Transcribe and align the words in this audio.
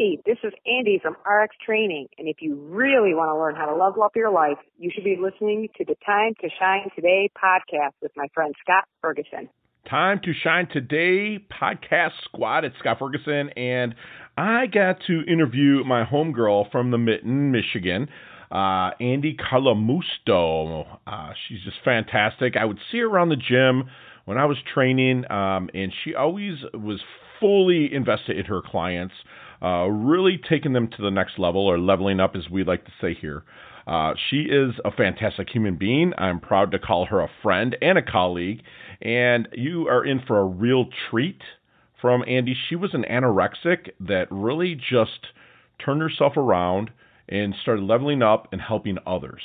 Hey, 0.00 0.18
this 0.24 0.38
is 0.42 0.54
Andy 0.64 0.98
from 0.98 1.14
RX 1.30 1.54
Training, 1.62 2.08
and 2.16 2.26
if 2.26 2.36
you 2.40 2.54
really 2.54 3.12
want 3.12 3.28
to 3.28 3.38
learn 3.38 3.54
how 3.54 3.66
to 3.66 3.76
level 3.76 4.02
up 4.02 4.12
your 4.16 4.30
life, 4.30 4.56
you 4.78 4.90
should 4.94 5.04
be 5.04 5.18
listening 5.20 5.68
to 5.76 5.84
the 5.84 5.94
Time 6.06 6.32
to 6.40 6.48
Shine 6.58 6.88
Today 6.96 7.28
podcast 7.36 7.92
with 8.00 8.10
my 8.16 8.26
friend 8.32 8.54
Scott 8.62 8.84
Ferguson. 9.02 9.50
Time 9.90 10.18
to 10.24 10.32
Shine 10.32 10.68
Today 10.72 11.44
podcast 11.52 12.12
squad. 12.24 12.64
It's 12.64 12.78
Scott 12.78 12.98
Ferguson, 12.98 13.50
and 13.58 13.94
I 14.38 14.68
got 14.68 15.02
to 15.08 15.20
interview 15.28 15.84
my 15.84 16.06
homegirl 16.06 16.72
from 16.72 16.92
the 16.92 16.96
Mitten, 16.96 17.52
Michigan, 17.52 18.08
uh, 18.50 18.92
Andy 19.00 19.36
Calamusto. 19.36 20.86
Uh, 21.06 21.32
she's 21.46 21.62
just 21.62 21.76
fantastic. 21.84 22.56
I 22.56 22.64
would 22.64 22.78
see 22.90 23.00
her 23.00 23.06
around 23.06 23.28
the 23.28 23.36
gym 23.36 23.90
when 24.24 24.38
I 24.38 24.46
was 24.46 24.56
training, 24.72 25.30
um, 25.30 25.68
and 25.74 25.92
she 26.02 26.14
always 26.14 26.54
was 26.72 27.02
fully 27.38 27.92
invested 27.92 28.38
in 28.38 28.44
her 28.46 28.62
clients, 28.62 29.14
uh, 29.62 29.86
really 29.86 30.40
taking 30.48 30.72
them 30.72 30.88
to 30.88 31.02
the 31.02 31.10
next 31.10 31.38
level 31.38 31.66
or 31.66 31.78
leveling 31.78 32.20
up, 32.20 32.34
as 32.36 32.48
we 32.50 32.64
like 32.64 32.84
to 32.84 32.92
say 33.00 33.14
here. 33.14 33.42
Uh, 33.86 34.14
she 34.28 34.42
is 34.42 34.74
a 34.84 34.90
fantastic 34.90 35.48
human 35.48 35.76
being. 35.76 36.12
I'm 36.16 36.40
proud 36.40 36.70
to 36.72 36.78
call 36.78 37.06
her 37.06 37.20
a 37.20 37.30
friend 37.42 37.76
and 37.82 37.98
a 37.98 38.02
colleague. 38.02 38.62
And 39.02 39.48
you 39.52 39.88
are 39.88 40.04
in 40.04 40.20
for 40.26 40.38
a 40.38 40.44
real 40.44 40.86
treat 41.10 41.40
from 42.00 42.22
Andy. 42.26 42.56
She 42.68 42.76
was 42.76 42.94
an 42.94 43.04
anorexic 43.10 43.90
that 44.00 44.28
really 44.30 44.74
just 44.74 45.26
turned 45.84 46.02
herself 46.02 46.36
around 46.36 46.90
and 47.28 47.54
started 47.62 47.82
leveling 47.82 48.22
up 48.22 48.48
and 48.52 48.60
helping 48.60 48.98
others. 49.06 49.40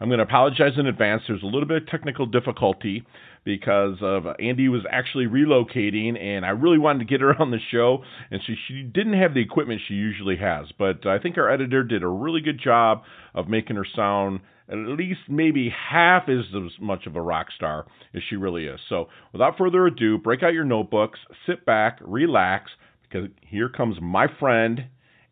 I'm 0.00 0.08
going 0.08 0.18
to 0.18 0.24
apologize 0.24 0.72
in 0.78 0.86
advance. 0.86 1.22
There's 1.28 1.42
a 1.42 1.46
little 1.46 1.66
bit 1.66 1.82
of 1.82 1.88
technical 1.88 2.24
difficulty 2.24 3.04
because 3.44 3.98
of 4.00 4.26
uh, 4.26 4.32
Andy 4.40 4.68
was 4.68 4.82
actually 4.90 5.26
relocating, 5.26 6.18
and 6.18 6.44
I 6.46 6.50
really 6.50 6.78
wanted 6.78 7.00
to 7.00 7.04
get 7.04 7.20
her 7.20 7.34
on 7.40 7.50
the 7.50 7.58
show, 7.70 8.02
and 8.30 8.40
so 8.46 8.54
she 8.66 8.82
didn't 8.82 9.20
have 9.20 9.34
the 9.34 9.42
equipment 9.42 9.82
she 9.86 9.94
usually 9.94 10.36
has. 10.36 10.66
But 10.78 11.06
I 11.06 11.18
think 11.18 11.36
our 11.36 11.50
editor 11.50 11.82
did 11.82 12.02
a 12.02 12.08
really 12.08 12.40
good 12.40 12.58
job 12.58 13.02
of 13.34 13.48
making 13.48 13.76
her 13.76 13.86
sound 13.94 14.40
at 14.70 14.76
least 14.76 15.20
maybe 15.28 15.68
half 15.90 16.28
as 16.28 16.44
much 16.80 17.06
of 17.06 17.16
a 17.16 17.20
rock 17.20 17.48
star 17.54 17.86
as 18.14 18.22
she 18.28 18.36
really 18.36 18.66
is. 18.66 18.78
So 18.88 19.08
without 19.32 19.58
further 19.58 19.86
ado, 19.86 20.16
break 20.16 20.42
out 20.42 20.54
your 20.54 20.64
notebooks, 20.64 21.18
sit 21.44 21.66
back, 21.66 21.98
relax, 22.00 22.70
because 23.02 23.28
here 23.42 23.68
comes 23.68 23.96
my 24.00 24.28
friend 24.38 24.84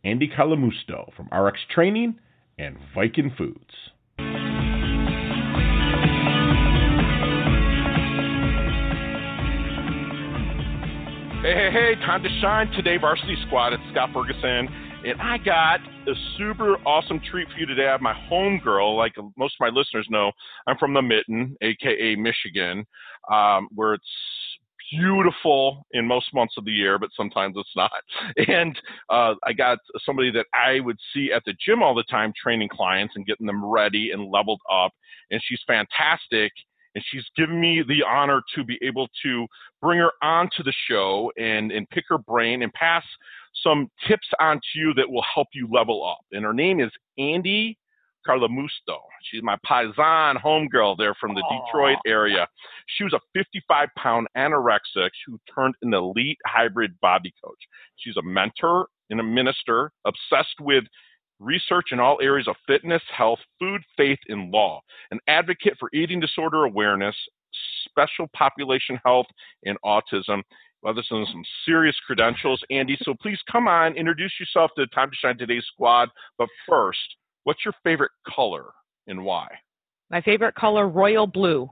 Andy 0.04 0.28
Calamusto 0.28 1.12
from 1.14 1.28
RX 1.32 1.60
Training 1.72 2.18
and 2.58 2.76
Viking 2.94 3.32
Foods. 3.36 4.47
Hey, 11.40 11.54
hey, 11.54 11.70
hey, 11.70 11.94
time 12.04 12.24
to 12.24 12.28
shine 12.40 12.66
today, 12.72 12.96
Varsity 12.96 13.36
Squad. 13.46 13.72
It's 13.72 13.82
Scott 13.92 14.10
Ferguson. 14.12 14.68
And 15.06 15.22
I 15.22 15.38
got 15.38 15.78
a 16.08 16.12
super 16.36 16.74
awesome 16.84 17.20
treat 17.30 17.46
for 17.52 17.60
you 17.60 17.66
today. 17.66 17.86
I 17.86 17.92
have 17.92 18.00
my 18.00 18.12
home 18.28 18.60
girl. 18.62 18.96
Like 18.96 19.12
most 19.36 19.54
of 19.54 19.60
my 19.60 19.68
listeners 19.68 20.08
know, 20.10 20.32
I'm 20.66 20.76
from 20.78 20.94
the 20.94 21.00
Mitten, 21.00 21.56
aka 21.60 22.16
Michigan, 22.16 22.84
um, 23.32 23.68
where 23.72 23.94
it's 23.94 24.04
beautiful 24.90 25.86
in 25.92 26.06
most 26.06 26.34
months 26.34 26.54
of 26.58 26.64
the 26.64 26.72
year, 26.72 26.98
but 26.98 27.10
sometimes 27.16 27.54
it's 27.56 27.76
not. 27.76 27.92
And 28.48 28.76
uh, 29.08 29.34
I 29.44 29.52
got 29.52 29.78
somebody 30.04 30.32
that 30.32 30.46
I 30.52 30.80
would 30.80 30.98
see 31.14 31.30
at 31.32 31.44
the 31.46 31.54
gym 31.64 31.84
all 31.84 31.94
the 31.94 32.02
time 32.10 32.32
training 32.36 32.70
clients 32.70 33.14
and 33.14 33.24
getting 33.24 33.46
them 33.46 33.64
ready 33.64 34.10
and 34.10 34.28
leveled 34.28 34.60
up. 34.68 34.90
And 35.30 35.40
she's 35.46 35.60
fantastic 35.68 36.50
and 36.98 37.04
she's 37.12 37.24
given 37.36 37.60
me 37.60 37.80
the 37.86 38.02
honor 38.02 38.42
to 38.56 38.64
be 38.64 38.76
able 38.82 39.06
to 39.22 39.46
bring 39.80 40.00
her 40.00 40.10
onto 40.20 40.64
the 40.64 40.72
show 40.90 41.30
and, 41.38 41.70
and 41.70 41.88
pick 41.90 42.02
her 42.08 42.18
brain 42.18 42.62
and 42.62 42.72
pass 42.72 43.04
some 43.62 43.88
tips 44.08 44.26
on 44.40 44.56
to 44.56 44.80
you 44.80 44.92
that 44.94 45.08
will 45.08 45.24
help 45.32 45.46
you 45.54 45.68
level 45.72 46.04
up. 46.04 46.24
And 46.32 46.44
her 46.44 46.52
name 46.52 46.80
is 46.80 46.90
Andy 47.16 47.78
Calamusto. 48.26 48.98
She's 49.30 49.44
my 49.44 49.56
Paisan 49.64 50.42
homegirl 50.42 50.98
there 50.98 51.14
from 51.20 51.36
the 51.36 51.42
Aww. 51.42 51.66
Detroit 51.66 51.98
area. 52.04 52.48
She 52.96 53.04
was 53.04 53.12
a 53.12 53.20
55 53.32 53.90
pound 53.96 54.26
anorexic 54.36 55.10
who 55.24 55.38
turned 55.54 55.76
an 55.82 55.94
elite 55.94 56.38
hybrid 56.46 56.98
body 57.00 57.32
coach. 57.44 57.60
She's 57.94 58.16
a 58.16 58.22
mentor 58.22 58.88
and 59.08 59.20
a 59.20 59.22
minister 59.22 59.92
obsessed 60.04 60.56
with 60.60 60.82
research 61.40 61.86
in 61.92 62.00
all 62.00 62.18
areas 62.20 62.48
of 62.48 62.56
fitness, 62.66 63.02
health, 63.16 63.38
food, 63.58 63.82
faith, 63.96 64.18
and 64.28 64.50
law, 64.50 64.80
an 65.10 65.18
advocate 65.28 65.74
for 65.78 65.88
eating 65.94 66.20
disorder 66.20 66.64
awareness, 66.64 67.14
special 67.88 68.28
population 68.34 68.98
health, 69.04 69.26
and 69.64 69.78
autism. 69.84 70.42
Well, 70.82 70.94
this 70.94 71.06
is 71.10 71.28
some 71.32 71.44
serious 71.64 71.96
credentials, 72.06 72.62
Andy. 72.70 72.96
So 73.02 73.14
please 73.20 73.38
come 73.50 73.66
on, 73.66 73.94
introduce 73.96 74.32
yourself 74.38 74.70
to 74.76 74.82
the 74.82 74.86
Time 74.88 75.10
to 75.10 75.16
Shine 75.16 75.36
Today's 75.36 75.64
squad. 75.72 76.08
But 76.38 76.48
first, 76.68 76.98
what's 77.44 77.64
your 77.64 77.74
favorite 77.82 78.12
color 78.32 78.66
and 79.06 79.24
why? 79.24 79.48
My 80.10 80.20
favorite 80.20 80.54
color, 80.54 80.88
royal 80.88 81.26
blue. 81.26 81.68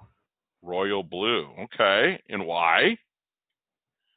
Royal 0.62 1.02
blue. 1.02 1.48
Okay. 1.60 2.20
And 2.28 2.44
why? 2.44 2.98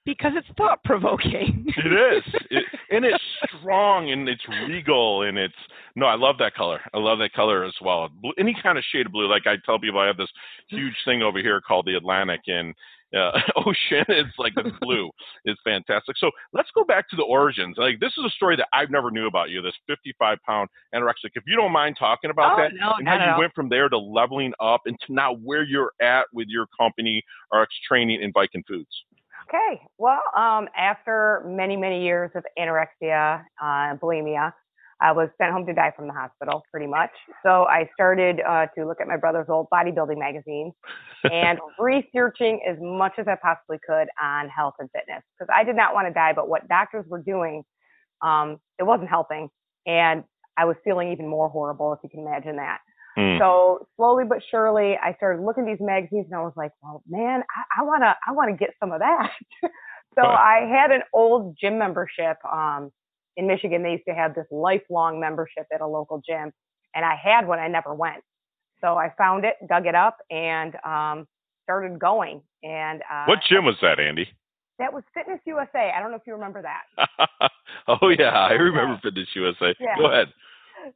Because 0.06 0.32
it's 0.36 0.48
thought 0.58 0.84
provoking. 0.84 1.66
it 1.78 2.16
is, 2.18 2.34
it, 2.52 2.64
and 2.90 3.06
it's 3.06 3.24
strong 3.60 4.12
and 4.12 4.28
it's 4.28 4.44
regal 4.68 5.24
and 5.24 5.38
it's 5.38 5.54
no. 5.96 6.06
I 6.06 6.16
love 6.16 6.38
that 6.40 6.56
color. 6.56 6.80
I 6.94 6.98
love 6.98 7.20
that 7.20 7.34
color 7.34 7.64
as 7.64 7.74
well. 7.82 8.10
Blue, 8.22 8.34
any 8.38 8.56
kind 8.62 8.78
of 8.78 8.84
shade 8.92 9.06
of 9.06 9.12
blue. 9.12 9.30
Like 9.30 9.48
I 9.48 9.56
tell 9.66 9.80
people, 9.80 10.00
I 10.00 10.08
have 10.08 10.18
this 10.18 10.32
huge 10.68 10.96
thing 11.06 11.22
over 11.22 11.40
here 11.40 11.62
called 11.62 11.86
the 11.86 11.96
Atlantic 11.96 12.42
and 12.48 12.74
uh, 13.16 13.32
ocean. 13.56 14.06
It's 14.08 14.38
like 14.38 14.54
the 14.56 14.72
blue. 14.82 15.10
It's 15.46 15.60
fantastic. 15.64 16.16
So 16.18 16.32
let's 16.54 16.70
go 16.74 16.84
back 16.84 17.10
to 17.10 17.16
the 17.16 17.24
origins. 17.24 17.76
Like 17.78 18.00
this 18.00 18.14
is 18.18 18.24
a 18.26 18.30
story 18.32 18.56
that 18.58 18.68
I've 18.74 18.90
never 18.90 19.12
knew 19.12 19.28
about 19.28 19.50
you. 19.50 19.62
This 19.62 19.74
55 19.88 20.38
pound 20.46 20.70
anorexic. 20.94 21.32
If 21.36 21.44
you 21.48 21.56
don't 21.56 21.72
mind 21.72 21.98
talking 22.00 22.30
about 22.30 22.58
oh, 22.58 22.64
that 22.64 22.72
no, 22.80 22.94
and 22.98 23.08
how 23.08 23.16
you 23.16 23.32
all. 23.32 23.40
went 23.40 23.54
from 23.54 23.70
there 23.70 23.90
to 23.90 23.98
leveling 23.98 24.54
up 24.60 24.82
and 24.86 24.98
to 25.08 25.14
now 25.14 25.36
where 25.36 25.64
you're 25.64 25.92
at 26.02 26.26
with 26.34 26.48
your 26.48 26.68
company, 26.80 27.24
RX 27.54 27.74
Training 27.88 28.24
and 28.24 28.34
Viking 28.34 28.64
Foods. 28.68 28.90
Okay. 29.50 29.82
Well, 29.98 30.22
um, 30.38 30.68
after 30.78 31.44
many, 31.48 31.76
many 31.76 32.04
years 32.04 32.30
of 32.36 32.44
anorexia, 32.58 33.44
uh, 33.62 33.96
bulimia, 33.96 34.54
I 35.02 35.12
was 35.12 35.30
sent 35.42 35.52
home 35.52 35.66
to 35.66 35.74
die 35.74 35.92
from 35.96 36.08
the 36.08 36.14
hospital 36.14 36.62
pretty 36.72 36.86
much. 36.86 37.10
So 37.44 37.66
I 37.66 37.90
started 37.94 38.42
uh, 38.48 38.68
to 38.78 38.86
look 38.86 39.00
at 39.02 39.08
my 39.08 39.18
brother's 39.18 39.48
old 39.50 39.68
bodybuilding 39.74 40.20
magazines 40.20 40.74
and 41.24 41.58
researching 41.80 42.60
as 42.70 42.78
much 42.80 43.14
as 43.18 43.26
I 43.28 43.36
possibly 43.42 43.80
could 43.88 44.08
on 44.22 44.50
health 44.50 44.76
and 44.80 44.90
fitness 44.92 45.24
because 45.34 45.52
I 45.54 45.64
did 45.64 45.76
not 45.76 45.94
want 45.94 46.08
to 46.08 46.14
die, 46.14 46.34
but 46.36 46.50
what 46.50 46.68
doctors 46.68 47.06
were 47.08 47.22
doing, 47.22 47.64
um, 48.22 48.58
it 48.78 48.84
wasn't 48.84 49.10
helping. 49.10 49.50
And 49.88 50.26
I 50.58 50.66
was 50.66 50.76
feeling 50.84 51.12
even 51.14 51.28
more 51.28 51.50
horrible, 51.50 51.94
if 51.94 52.00
you 52.04 52.10
can 52.10 52.20
imagine 52.20 52.58
that. 52.58 52.80
Mm. 53.20 53.38
So 53.38 53.88
slowly 53.98 54.24
but 54.24 54.40
surely, 54.50 54.96
I 55.02 55.14
started 55.16 55.44
looking 55.44 55.68
at 55.68 55.78
these 55.78 55.86
magazines, 55.86 56.28
and 56.32 56.40
I 56.40 56.42
was 56.42 56.54
like, 56.56 56.72
"Well, 56.82 57.04
man, 57.08 57.42
I, 57.42 57.82
I 57.82 57.84
wanna, 57.84 58.16
I 58.26 58.32
wanna 58.32 58.56
get 58.56 58.70
some 58.80 58.94
of 58.94 59.00
that." 59.00 59.32
so 60.16 60.22
I 60.22 60.66
had 60.72 60.92
an 60.92 61.02
old 61.14 61.58
gym 61.60 61.78
membership. 61.78 62.38
Um, 62.50 62.92
in 63.36 63.46
Michigan, 63.48 63.84
they 63.84 63.92
used 63.92 64.06
to 64.08 64.14
have 64.14 64.36
this 64.36 64.46
lifelong 64.52 65.20
membership 65.20 65.68
at 65.74 65.82
a 65.82 65.88
local 65.88 66.22
gym, 66.26 66.54
and 66.96 67.04
I 67.04 67.16
had 67.22 67.46
one. 67.46 67.60
I 67.60 67.68
never 67.68 67.94
went. 67.94 68.24
So 68.80 68.96
I 68.96 69.14
found 69.18 69.44
it, 69.44 69.56
dug 69.68 69.86
it 69.86 69.96
up, 69.96 70.18
and 70.32 70.76
um, 70.86 71.28
started 71.64 72.00
going. 72.00 72.42
And 72.64 73.02
uh, 73.02 73.26
what 73.26 73.40
gym 73.50 73.66
was 73.66 73.76
that, 73.82 74.00
Andy? 74.00 74.30
That 74.78 74.94
was 74.94 75.04
Fitness 75.14 75.42
USA. 75.46 75.92
I 75.94 76.00
don't 76.00 76.12
know 76.12 76.18
if 76.18 76.24
you 76.26 76.34
remember 76.34 76.62
that. 76.62 77.20
oh 77.90 78.08
yeah, 78.18 78.30
I 78.30 78.54
remember 78.54 78.98
Fitness 79.04 79.28
USA. 79.36 79.76
Yeah. 79.78 79.98
Go 79.98 80.06
ahead 80.06 80.32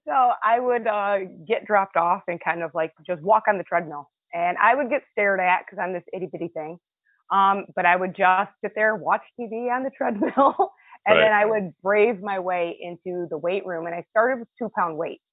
so 0.07 0.31
I 0.43 0.59
would 0.59 0.87
uh, 0.87 1.19
get 1.47 1.65
dropped 1.65 1.97
off 1.97 2.23
and 2.27 2.39
kind 2.43 2.63
of 2.63 2.71
like 2.73 2.91
just 3.05 3.21
walk 3.21 3.43
on 3.47 3.57
the 3.57 3.63
treadmill. 3.63 4.09
And 4.33 4.57
I 4.57 4.75
would 4.75 4.89
get 4.89 5.03
stared 5.11 5.39
at 5.39 5.61
because 5.65 5.79
I'm 5.81 5.93
this 5.93 6.03
itty 6.13 6.27
bitty 6.31 6.49
thing. 6.49 6.77
Um, 7.31 7.65
but 7.75 7.85
I 7.85 7.95
would 7.95 8.15
just 8.15 8.51
sit 8.63 8.73
there, 8.75 8.95
watch 8.95 9.21
TV 9.39 9.75
on 9.75 9.83
the 9.83 9.91
treadmill, 9.97 10.71
and 11.05 11.17
right. 11.17 11.25
then 11.25 11.33
I 11.33 11.45
would 11.45 11.73
brave 11.81 12.21
my 12.21 12.39
way 12.39 12.77
into 12.79 13.27
the 13.29 13.37
weight 13.37 13.65
room. 13.65 13.85
And 13.85 13.95
I 13.95 14.03
started 14.11 14.39
with 14.39 14.49
two 14.59 14.69
pound 14.77 14.97
weights. 14.97 15.23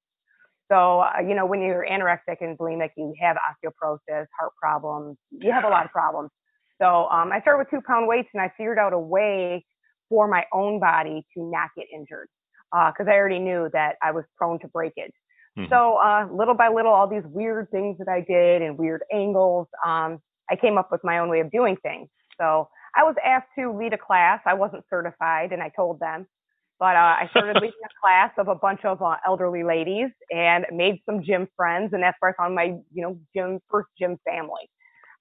So, 0.70 1.00
uh, 1.00 1.20
you 1.26 1.34
know, 1.34 1.46
when 1.46 1.60
you're 1.62 1.84
anorexic 1.90 2.36
and 2.40 2.56
bulimic, 2.56 2.90
you 2.96 3.12
have 3.20 3.36
osteoporosis, 3.36 4.26
heart 4.38 4.52
problems, 4.60 5.16
you 5.30 5.50
have 5.50 5.64
a 5.64 5.68
lot 5.68 5.84
of 5.84 5.90
problems. 5.90 6.30
So 6.80 7.08
um, 7.10 7.32
I 7.32 7.40
started 7.40 7.58
with 7.58 7.70
two 7.70 7.84
pound 7.86 8.06
weights 8.06 8.28
and 8.32 8.40
I 8.40 8.52
figured 8.56 8.78
out 8.78 8.92
a 8.92 8.98
way 8.98 9.64
for 10.08 10.28
my 10.28 10.44
own 10.52 10.78
body 10.78 11.26
to 11.34 11.50
not 11.50 11.70
get 11.76 11.86
injured 11.92 12.28
because 12.72 13.06
uh, 13.06 13.10
I 13.10 13.14
already 13.14 13.38
knew 13.38 13.68
that 13.72 13.96
I 14.02 14.12
was 14.12 14.24
prone 14.36 14.58
to 14.60 14.68
breakage. 14.68 15.12
Mm-hmm. 15.58 15.72
So 15.72 15.96
uh, 15.96 16.28
little 16.32 16.54
by 16.54 16.68
little, 16.68 16.92
all 16.92 17.08
these 17.08 17.24
weird 17.24 17.70
things 17.70 17.98
that 17.98 18.08
I 18.08 18.20
did 18.20 18.62
and 18.62 18.78
weird 18.78 19.02
angles, 19.12 19.66
um, 19.84 20.20
I 20.50 20.56
came 20.56 20.78
up 20.78 20.90
with 20.90 21.02
my 21.02 21.18
own 21.18 21.28
way 21.28 21.40
of 21.40 21.50
doing 21.50 21.76
things. 21.82 22.08
So 22.38 22.68
I 22.96 23.04
was 23.04 23.14
asked 23.24 23.48
to 23.58 23.72
lead 23.72 23.92
a 23.92 23.98
class. 23.98 24.40
I 24.46 24.54
wasn't 24.54 24.84
certified, 24.90 25.52
and 25.52 25.62
I 25.62 25.70
told 25.74 26.00
them. 26.00 26.26
But 26.78 26.96
uh, 26.96 27.14
I 27.20 27.28
started 27.30 27.56
leading 27.60 27.78
a 27.84 28.00
class 28.00 28.32
of 28.38 28.48
a 28.48 28.54
bunch 28.54 28.84
of 28.84 29.02
uh, 29.02 29.16
elderly 29.26 29.62
ladies 29.62 30.10
and 30.30 30.64
made 30.72 31.00
some 31.06 31.22
gym 31.22 31.48
friends, 31.56 31.92
and 31.92 32.02
that's 32.02 32.16
where 32.20 32.32
I 32.32 32.42
found 32.42 32.54
my, 32.54 32.76
you 32.92 33.02
know, 33.02 33.18
gym 33.34 33.60
first 33.70 33.88
gym 33.98 34.18
family. 34.24 34.70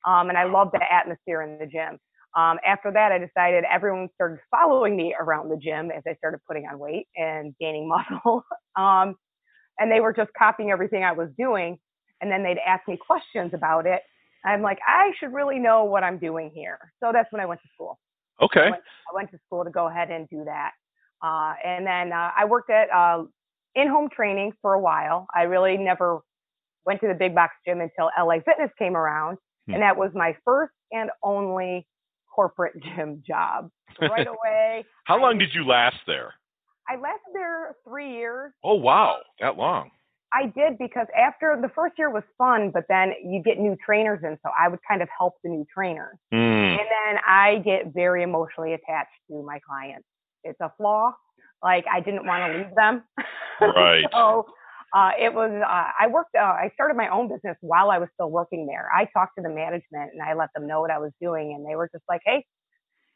Um, 0.05 0.29
and 0.29 0.37
I 0.37 0.45
loved 0.45 0.71
the 0.73 0.81
atmosphere 0.81 1.41
in 1.41 1.59
the 1.59 1.65
gym. 1.65 1.99
Um, 2.35 2.57
after 2.65 2.91
that, 2.91 3.11
I 3.11 3.17
decided 3.17 3.63
everyone 3.71 4.09
started 4.15 4.39
following 4.51 4.95
me 4.95 5.15
around 5.19 5.49
the 5.49 5.57
gym 5.57 5.91
as 5.91 6.03
I 6.07 6.15
started 6.15 6.39
putting 6.47 6.65
on 6.67 6.77
weight 6.77 7.07
and 7.15 7.55
gaining 7.59 7.89
muscle. 8.11 8.43
um, 8.75 9.15
and 9.79 9.91
they 9.91 9.99
were 9.99 10.13
just 10.13 10.29
copying 10.37 10.71
everything 10.71 11.03
I 11.03 11.13
was 11.13 11.29
doing. 11.37 11.77
And 12.21 12.31
then 12.31 12.43
they'd 12.43 12.59
ask 12.65 12.87
me 12.87 12.97
questions 12.97 13.51
about 13.53 13.85
it. 13.85 14.01
I'm 14.45 14.61
like, 14.61 14.79
I 14.85 15.11
should 15.19 15.33
really 15.33 15.59
know 15.59 15.85
what 15.85 16.03
I'm 16.03 16.17
doing 16.17 16.51
here. 16.53 16.77
So 17.01 17.11
that's 17.13 17.31
when 17.31 17.41
I 17.41 17.45
went 17.45 17.61
to 17.61 17.67
school. 17.73 17.99
Okay. 18.41 18.61
I 18.61 18.69
went, 18.69 18.83
I 19.11 19.15
went 19.15 19.31
to 19.31 19.39
school 19.45 19.63
to 19.63 19.69
go 19.69 19.87
ahead 19.87 20.11
and 20.11 20.27
do 20.29 20.43
that. 20.45 20.71
Uh, 21.21 21.53
and 21.65 21.85
then 21.85 22.13
uh, 22.13 22.31
I 22.37 22.45
worked 22.45 22.69
at 22.69 22.89
uh, 22.93 23.23
in-home 23.75 24.09
training 24.13 24.53
for 24.61 24.73
a 24.73 24.79
while. 24.79 25.27
I 25.35 25.43
really 25.43 25.77
never 25.77 26.19
went 26.85 27.01
to 27.01 27.07
the 27.07 27.13
big 27.13 27.35
box 27.35 27.53
gym 27.67 27.81
until 27.81 28.09
LA 28.17 28.35
Fitness 28.45 28.71
came 28.77 28.95
around, 28.95 29.37
hmm. 29.67 29.73
and 29.73 29.83
that 29.83 29.97
was 29.97 30.11
my 30.13 30.35
first 30.45 30.73
and 30.91 31.09
only 31.21 31.85
corporate 32.33 32.73
gym 32.95 33.23
job. 33.25 33.69
Right 34.01 34.27
away. 34.27 34.85
How 35.05 35.17
I, 35.17 35.21
long 35.21 35.37
did 35.37 35.49
you 35.53 35.65
last 35.65 35.97
there? 36.07 36.33
I 36.87 36.95
lasted 36.95 37.33
there 37.33 37.75
three 37.87 38.13
years. 38.13 38.51
Oh 38.63 38.75
wow, 38.75 39.17
that 39.39 39.57
long. 39.57 39.91
I 40.31 40.43
did 40.45 40.77
because 40.77 41.07
after 41.17 41.57
the 41.59 41.69
first 41.69 41.95
year 41.97 42.11
was 42.11 42.23
fun, 42.37 42.69
but 42.71 42.83
then 42.87 43.13
you 43.23 43.41
get 43.43 43.57
new 43.59 43.75
trainers 43.83 44.19
in, 44.23 44.37
so 44.43 44.51
I 44.57 44.67
would 44.67 44.79
kind 44.87 45.01
of 45.01 45.09
help 45.17 45.35
the 45.43 45.49
new 45.49 45.65
trainers. 45.73 46.17
Mm. 46.31 46.71
And 46.71 46.79
then 46.79 47.21
I 47.27 47.61
get 47.65 47.93
very 47.93 48.21
emotionally 48.21 48.73
attached 48.73 49.09
to 49.29 49.41
my 49.43 49.59
clients. 49.67 50.05
It's 50.43 50.59
a 50.61 50.71
flaw. 50.77 51.13
Like 51.63 51.85
I 51.91 51.99
didn't 51.99 52.25
want 52.25 52.51
to 52.51 52.57
leave 52.59 52.75
them. 52.75 53.03
Right. 53.61 54.05
so 54.13 54.45
uh, 54.93 55.11
it 55.19 55.33
was. 55.33 55.51
Uh, 55.51 55.91
I 55.99 56.07
worked. 56.07 56.35
Uh, 56.35 56.41
I 56.41 56.71
started 56.73 56.97
my 56.97 57.07
own 57.09 57.29
business 57.29 57.57
while 57.61 57.91
I 57.91 57.97
was 57.97 58.09
still 58.13 58.31
working 58.31 58.65
there. 58.65 58.89
I 58.93 59.05
talked 59.13 59.35
to 59.37 59.43
the 59.43 59.49
management 59.49 60.11
and 60.13 60.21
I 60.21 60.33
let 60.33 60.49
them 60.55 60.67
know 60.67 60.81
what 60.81 60.91
I 60.91 60.99
was 60.99 61.11
doing, 61.21 61.53
and 61.53 61.65
they 61.65 61.75
were 61.75 61.89
just 61.93 62.03
like, 62.09 62.21
"Hey, 62.25 62.45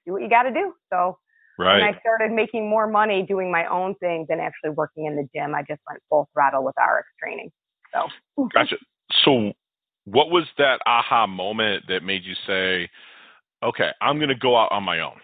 do 0.06 0.14
what 0.14 0.22
you 0.22 0.30
got 0.30 0.44
to 0.44 0.52
do." 0.52 0.74
So 0.92 1.18
Right. 1.58 1.81
And 1.81 1.96
I 1.96 2.00
started 2.00 2.31
making 2.31 2.68
more 2.68 2.88
money 2.88 3.24
doing 3.24 3.52
my 3.52 3.66
own 3.68 3.96
thing 3.96 4.25
than 4.28 4.40
actually 4.40 4.72
working 4.72 5.06
in 5.06 5.16
the 5.16 5.28
gym. 5.36 5.54
I 5.54 5.62
just 5.62 5.81
went 5.88 6.02
full 6.10 6.28
throttle 6.34 6.64
with 6.64 6.75
RX 6.78 7.08
training. 7.22 7.52
So 7.94 8.48
Gotcha. 8.54 8.78
So 9.24 9.54
what 10.06 10.30
was 10.30 10.46
that 10.58 10.80
aha 10.86 11.28
moment 11.28 11.86
that 11.88 12.04
made 12.04 12.24
you 12.24 12.34
say, 12.48 12.90
okay, 13.64 13.92
I'm 14.02 14.18
going 14.18 14.30
to 14.30 14.36
go 14.36 14.58
out 14.58 14.72
on 14.72 14.84
my 14.84 15.00
own 15.00 15.18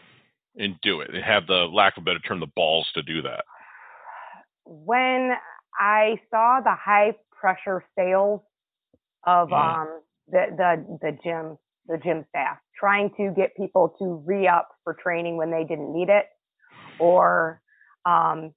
and 0.55 0.75
do 0.81 1.01
it 1.01 1.13
and 1.13 1.23
have 1.23 1.47
the 1.47 1.67
lack 1.71 1.97
of 1.97 2.03
a 2.03 2.05
better 2.05 2.19
term, 2.19 2.39
the 2.39 2.47
balls 2.55 2.87
to 2.93 3.01
do 3.01 3.21
that? 3.23 3.43
When 4.65 5.31
I 5.79 6.19
saw 6.29 6.59
the 6.61 6.75
high 6.75 7.13
pressure 7.31 7.83
sales 7.97 8.41
of 9.25 9.49
mm. 9.49 9.53
um, 9.53 10.01
the, 10.27 10.45
the, 10.55 10.99
the 11.01 11.17
gym, 11.23 11.57
the 11.87 11.97
gym 11.97 12.25
staff 12.29 12.57
trying 12.79 13.11
to 13.17 13.33
get 13.35 13.55
people 13.57 13.93
to 13.99 14.23
re 14.25 14.47
up 14.47 14.69
for 14.83 14.93
training 14.93 15.37
when 15.37 15.51
they 15.51 15.63
didn't 15.63 15.93
need 15.93 16.09
it, 16.09 16.25
or 16.99 17.61
um, 18.05 18.53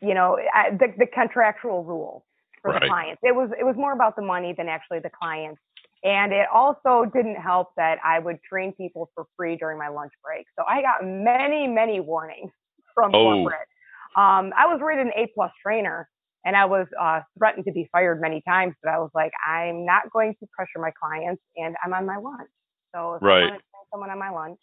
you 0.00 0.14
know 0.14 0.38
the, 0.78 0.86
the 0.98 1.06
contractual 1.06 1.82
rules 1.84 2.22
for 2.62 2.70
right. 2.70 2.82
the 2.82 2.88
clients. 2.88 3.20
It 3.22 3.34
was 3.34 3.50
it 3.58 3.64
was 3.64 3.74
more 3.76 3.92
about 3.92 4.16
the 4.16 4.22
money 4.22 4.54
than 4.56 4.68
actually 4.68 5.00
the 5.00 5.10
clients. 5.10 5.60
And 6.04 6.34
it 6.34 6.46
also 6.52 7.10
didn't 7.14 7.36
help 7.36 7.68
that 7.78 7.96
I 8.04 8.18
would 8.18 8.36
train 8.42 8.72
people 8.72 9.10
for 9.14 9.24
free 9.38 9.56
during 9.56 9.78
my 9.78 9.88
lunch 9.88 10.12
break. 10.22 10.44
So 10.54 10.62
I 10.68 10.82
got 10.82 11.02
many, 11.02 11.66
many 11.66 11.98
warnings 11.98 12.50
from 12.94 13.14
oh. 13.14 13.24
corporate. 13.24 13.68
Um, 14.16 14.52
I 14.56 14.66
was 14.66 14.80
rated 14.82 15.06
an 15.06 15.12
A 15.16 15.26
plus 15.34 15.50
trainer 15.62 16.08
and 16.44 16.56
I 16.56 16.66
was 16.66 16.86
uh, 17.00 17.20
threatened 17.38 17.64
to 17.66 17.72
be 17.72 17.88
fired 17.90 18.20
many 18.20 18.42
times, 18.46 18.74
but 18.82 18.90
I 18.90 18.98
was 18.98 19.10
like, 19.14 19.32
I'm 19.46 19.86
not 19.86 20.10
going 20.12 20.34
to 20.40 20.46
pressure 20.54 20.78
my 20.78 20.90
clients 21.00 21.42
and 21.56 21.74
I'm 21.84 21.92
on 21.94 22.06
my 22.06 22.16
lunch. 22.16 22.50
So 22.94 23.14
if 23.14 23.22
right. 23.22 23.38
I 23.38 23.46
want 23.46 23.54
to 23.54 23.58
train 23.58 23.84
someone 23.90 24.10
on 24.10 24.18
my 24.18 24.30
lunch, 24.30 24.60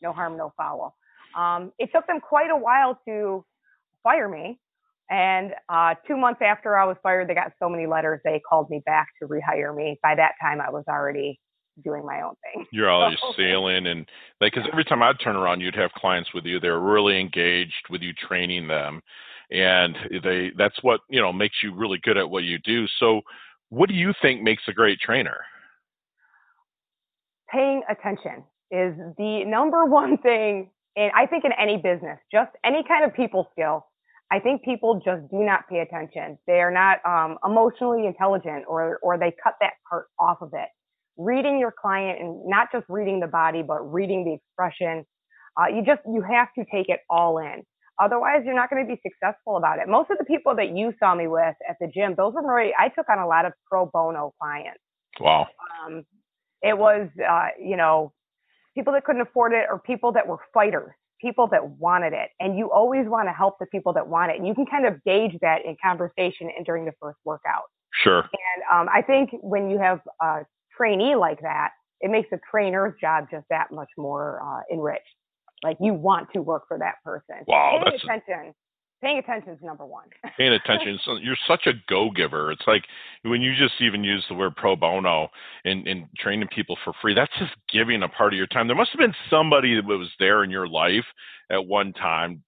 no 0.00 0.12
harm, 0.12 0.36
no 0.36 0.52
foul. 0.56 0.94
Um, 1.36 1.72
it 1.78 1.90
took 1.94 2.06
them 2.06 2.20
quite 2.20 2.50
a 2.50 2.56
while 2.56 3.00
to 3.06 3.44
fire 4.02 4.28
me. 4.28 4.58
And 5.10 5.52
uh, 5.68 5.94
two 6.06 6.16
months 6.16 6.40
after 6.44 6.78
I 6.78 6.84
was 6.84 6.96
fired, 7.02 7.28
they 7.28 7.34
got 7.34 7.52
so 7.60 7.68
many 7.68 7.86
letters, 7.86 8.20
they 8.24 8.40
called 8.48 8.68
me 8.70 8.82
back 8.84 9.08
to 9.20 9.28
rehire 9.28 9.74
me. 9.74 9.98
By 10.02 10.14
that 10.14 10.32
time, 10.40 10.60
I 10.60 10.70
was 10.70 10.84
already 10.88 11.40
doing 11.82 12.04
my 12.04 12.22
own 12.22 12.34
thing. 12.42 12.66
You're 12.72 12.90
always 12.90 13.16
sailing, 13.36 13.86
and 13.86 14.06
like, 14.40 14.52
because 14.52 14.68
every 14.70 14.84
time 14.84 15.02
I'd 15.02 15.18
turn 15.22 15.36
around, 15.36 15.60
you'd 15.60 15.76
have 15.76 15.92
clients 15.92 16.34
with 16.34 16.44
you. 16.44 16.60
They're 16.60 16.78
really 16.78 17.18
engaged 17.18 17.88
with 17.88 18.02
you, 18.02 18.12
training 18.12 18.68
them, 18.68 19.00
and 19.50 19.96
they 20.22 20.52
that's 20.56 20.82
what 20.82 21.00
you 21.08 21.20
know 21.20 21.32
makes 21.32 21.56
you 21.62 21.74
really 21.74 21.98
good 22.02 22.16
at 22.16 22.30
what 22.30 22.44
you 22.44 22.58
do. 22.58 22.86
So, 22.98 23.22
what 23.70 23.88
do 23.88 23.94
you 23.94 24.12
think 24.20 24.42
makes 24.42 24.62
a 24.68 24.72
great 24.72 25.00
trainer? 25.00 25.38
paying 27.50 27.82
attention 27.90 28.44
is 28.70 28.94
the 29.16 29.44
number 29.46 29.84
one 29.86 30.18
thing 30.18 30.70
and 30.96 31.12
I 31.14 31.26
think 31.26 31.44
in 31.44 31.52
any 31.52 31.76
business, 31.76 32.18
just 32.32 32.50
any 32.64 32.82
kind 32.82 33.04
of 33.04 33.14
people 33.14 33.48
skill. 33.52 33.86
I 34.32 34.40
think 34.40 34.64
people 34.64 34.96
just 34.96 35.30
do 35.30 35.44
not 35.44 35.68
pay 35.70 35.78
attention. 35.78 36.38
They 36.48 36.60
are 36.60 36.72
not 36.72 36.98
um, 37.06 37.38
emotionally 37.44 38.04
intelligent 38.04 38.64
or 38.66 38.98
or 39.00 39.16
they 39.16 39.32
cut 39.42 39.54
that 39.60 39.74
part 39.88 40.06
off 40.18 40.38
of 40.42 40.50
it. 40.54 40.68
Reading 41.16 41.58
your 41.58 41.72
client 41.80 42.20
and 42.20 42.42
not 42.46 42.68
just 42.72 42.84
reading 42.88 43.20
the 43.20 43.28
body, 43.28 43.62
but 43.62 43.80
reading 43.82 44.24
the 44.24 44.34
expression. 44.34 45.06
Uh, 45.56 45.68
you 45.68 45.84
just 45.84 46.00
you 46.04 46.20
have 46.20 46.48
to 46.58 46.64
take 46.64 46.88
it 46.88 47.00
all 47.08 47.38
in. 47.38 47.62
Otherwise, 48.00 48.42
you're 48.44 48.54
not 48.54 48.70
going 48.70 48.86
to 48.86 48.88
be 48.88 49.00
successful 49.02 49.56
about 49.56 49.78
it. 49.78 49.88
Most 49.88 50.10
of 50.10 50.18
the 50.18 50.24
people 50.24 50.54
that 50.56 50.76
you 50.76 50.94
saw 50.98 51.14
me 51.14 51.26
with 51.26 51.56
at 51.68 51.76
the 51.80 51.88
gym, 51.88 52.14
those 52.16 52.34
were 52.34 52.42
really 52.46 52.72
I 52.78 52.88
took 52.88 53.08
on 53.08 53.18
a 53.18 53.26
lot 53.26 53.44
of 53.44 53.52
pro 53.68 53.86
bono 53.86 54.32
clients. 54.40 54.80
Wow. 55.20 55.48
Um, 55.84 56.04
it 56.62 56.76
was, 56.76 57.08
uh, 57.28 57.48
you 57.60 57.76
know, 57.76 58.12
people 58.74 58.92
that 58.92 59.04
couldn't 59.04 59.22
afford 59.22 59.52
it 59.52 59.66
or 59.70 59.80
people 59.80 60.12
that 60.12 60.26
were 60.26 60.38
fighters, 60.54 60.92
people 61.20 61.48
that 61.48 61.68
wanted 61.78 62.12
it. 62.12 62.30
And 62.40 62.56
you 62.56 62.70
always 62.70 63.06
want 63.06 63.28
to 63.28 63.32
help 63.32 63.56
the 63.58 63.66
people 63.66 63.92
that 63.94 64.06
want 64.06 64.30
it. 64.30 64.38
And 64.38 64.46
you 64.46 64.54
can 64.54 64.66
kind 64.66 64.86
of 64.86 65.02
gauge 65.04 65.36
that 65.40 65.64
in 65.64 65.76
conversation 65.82 66.50
and 66.56 66.64
during 66.64 66.84
the 66.84 66.92
first 67.00 67.18
workout. 67.24 67.64
Sure. 67.92 68.20
And 68.20 68.62
um, 68.72 68.88
I 68.92 69.02
think 69.02 69.30
when 69.40 69.70
you 69.70 69.78
have 69.78 70.00
a 70.20 70.46
trainee 70.76 71.16
like 71.16 71.40
that, 71.42 71.70
it 72.00 72.10
makes 72.10 72.28
the 72.30 72.38
trainer's 72.48 72.94
job 73.00 73.26
just 73.30 73.44
that 73.50 73.72
much 73.72 73.88
more 73.96 74.40
uh, 74.42 74.72
enriched. 74.72 75.02
Like 75.62 75.76
you 75.80 75.94
want 75.94 76.28
to 76.34 76.42
work 76.42 76.64
for 76.68 76.78
that 76.78 76.94
person. 77.04 77.44
Wow, 77.46 77.82
Paying 77.84 78.00
attention 78.02 78.54
paying 79.00 79.18
attention 79.18 79.52
is 79.52 79.58
number 79.62 79.86
one. 79.86 80.04
paying 80.38 80.52
attention. 80.52 80.98
So 81.04 81.16
you're 81.16 81.36
such 81.46 81.66
a 81.66 81.72
go 81.88 82.10
giver. 82.10 82.50
It's 82.50 82.66
like 82.66 82.84
when 83.22 83.40
you 83.40 83.54
just 83.54 83.74
even 83.80 84.04
use 84.04 84.24
the 84.28 84.34
word 84.34 84.56
pro 84.56 84.76
bono 84.76 85.28
and, 85.64 85.86
and 85.86 86.06
training 86.18 86.48
people 86.54 86.76
for 86.84 86.92
free, 87.00 87.14
that's 87.14 87.32
just 87.38 87.52
giving 87.72 88.02
a 88.02 88.08
part 88.08 88.32
of 88.32 88.36
your 88.36 88.46
time. 88.46 88.66
There 88.66 88.76
must 88.76 88.90
have 88.90 89.00
been 89.00 89.14
somebody 89.30 89.74
that 89.76 89.84
was 89.84 90.08
there 90.18 90.44
in 90.44 90.50
your 90.50 90.68
life 90.68 91.04
at 91.50 91.64
one 91.64 91.92
time 91.92 92.42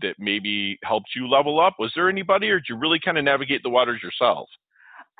that 0.00 0.14
maybe 0.18 0.78
helped 0.84 1.10
you 1.14 1.28
level 1.28 1.60
up. 1.60 1.76
Was 1.78 1.92
there 1.94 2.08
anybody, 2.08 2.48
or 2.50 2.58
did 2.58 2.66
you 2.68 2.76
really 2.76 2.98
kind 2.98 3.18
of 3.18 3.24
navigate 3.24 3.62
the 3.62 3.70
waters 3.70 4.00
yourself? 4.02 4.48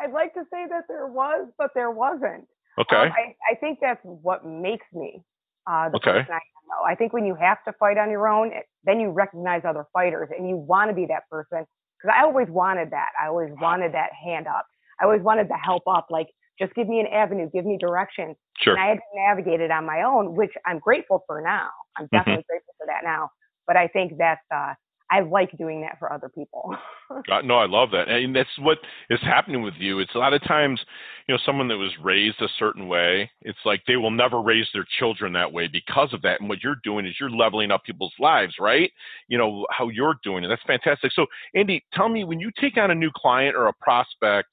I'd 0.01 0.13
like 0.13 0.33
to 0.35 0.45
say 0.51 0.65
that 0.71 0.85
there 0.89 1.07
was, 1.07 1.49
but 1.59 1.71
there 1.75 1.91
wasn't. 1.91 2.47
Okay. 2.79 2.97
Um, 2.97 3.13
I, 3.13 3.53
I 3.53 3.55
think 3.57 3.79
that's 3.83 4.01
what 4.03 4.47
makes 4.47 4.87
me 4.95 5.23
uh, 5.67 5.91
the 5.91 5.97
okay. 5.97 6.21
person 6.21 6.33
I 6.33 6.41
I 6.87 6.95
think 6.95 7.13
when 7.13 7.25
you 7.25 7.35
have 7.35 7.59
to 7.65 7.73
fight 7.79 7.99
on 7.99 8.11
your 8.11 8.29
own, 8.29 8.49
it, 8.49 8.65
then 8.85 9.01
you 9.01 9.11
recognize 9.11 9.63
other 9.65 9.87
fighters 9.93 10.29
and 10.37 10.49
you 10.49 10.57
want 10.57 10.91
to 10.91 10.95
be 10.95 11.07
that 11.07 11.29
person. 11.31 11.65
Because 11.99 12.17
I 12.19 12.23
always 12.25 12.49
wanted 12.49 12.91
that. 12.91 13.11
I 13.23 13.29
always 13.29 13.53
wanted 13.61 13.93
that 13.95 14.11
hand 14.13 14.47
up. 14.47 14.67
I 15.01 15.05
always 15.05 15.23
wanted 15.23 15.49
to 15.49 15.55
help 15.55 15.85
up. 15.87 16.07
Like, 16.11 16.29
just 16.59 16.75
give 16.75 16.89
me 16.89 17.01
an 17.01 17.07
avenue, 17.07 17.49
give 17.53 17.65
me 17.65 17.77
direction. 17.79 18.35
Sure. 18.59 18.75
And 18.75 18.83
I 18.83 18.89
had 18.89 18.95
to 18.95 19.03
navigate 19.15 19.61
it 19.61 19.71
on 19.71 19.87
my 19.87 20.03
own, 20.03 20.35
which 20.35 20.53
I'm 20.67 20.79
grateful 20.79 21.25
for 21.27 21.41
now. 21.41 21.69
I'm 21.97 22.05
Mm-hmm. 22.07 22.17
definitely 22.17 22.43
mm-hmm. 22.43 22.53
grateful 22.53 22.75
for 22.79 22.87
that 22.87 23.05
now. 23.05 23.31
But 23.67 23.77
I 23.77 23.89
think 23.89 24.15
that's 24.19 24.41
uh, 24.55 24.75
I 25.13 25.21
like 25.21 25.57
doing 25.59 25.83
that 25.83 25.99
for 25.99 26.11
other 26.11 26.31
people. 26.31 26.75
uh, 27.11 27.43
no, 27.43 27.57
I 27.57 27.67
love 27.67 27.91
that, 27.91 28.09
and 28.09 28.35
that's 28.35 28.49
what 28.59 28.79
is 29.11 29.21
happening 29.21 29.61
with 29.61 29.75
you. 29.79 29.99
It's 29.99 30.15
a 30.15 30.19
lot 30.19 30.33
of 30.33 30.43
times, 30.45 30.81
you 31.29 31.35
know, 31.35 31.39
someone 31.45 31.69
that 31.69 31.77
was 31.77 31.93
raised 32.03 32.41
a 32.41 32.49
certain 32.59 32.89
way. 32.89 33.31
It's 33.43 33.59
like 33.67 33.83
they 33.87 33.97
will 33.97 34.11
never 34.11 34.41
raise 34.41 34.67
their 34.73 34.87
children 34.99 35.35
that 35.35 35.53
way 35.53 35.69
because 35.69 36.15
of 36.15 36.23
that. 36.23 36.41
And 36.41 36.49
what 36.49 36.63
you're 36.63 36.81
doing 36.83 37.07
is 37.07 37.15
you're 37.21 37.31
leveling 37.31 37.71
up 37.71 37.85
people's 37.85 38.15
lives, 38.19 38.55
right? 38.59 38.91
You 39.29 39.37
know 39.37 39.67
how 39.71 39.91
you're 39.91 40.17
doing 40.25 40.45
it. 40.45 40.49
That's 40.49 40.63
fantastic. 40.67 41.13
So, 41.13 41.27
Andy, 41.55 41.85
tell 41.93 42.09
me 42.09 42.25
when 42.25 42.41
you 42.41 42.51
take 42.59 42.79
on 42.79 42.91
a 42.91 42.95
new 42.95 43.11
client 43.15 43.55
or 43.55 43.67
a 43.67 43.73
prospect, 43.75 44.49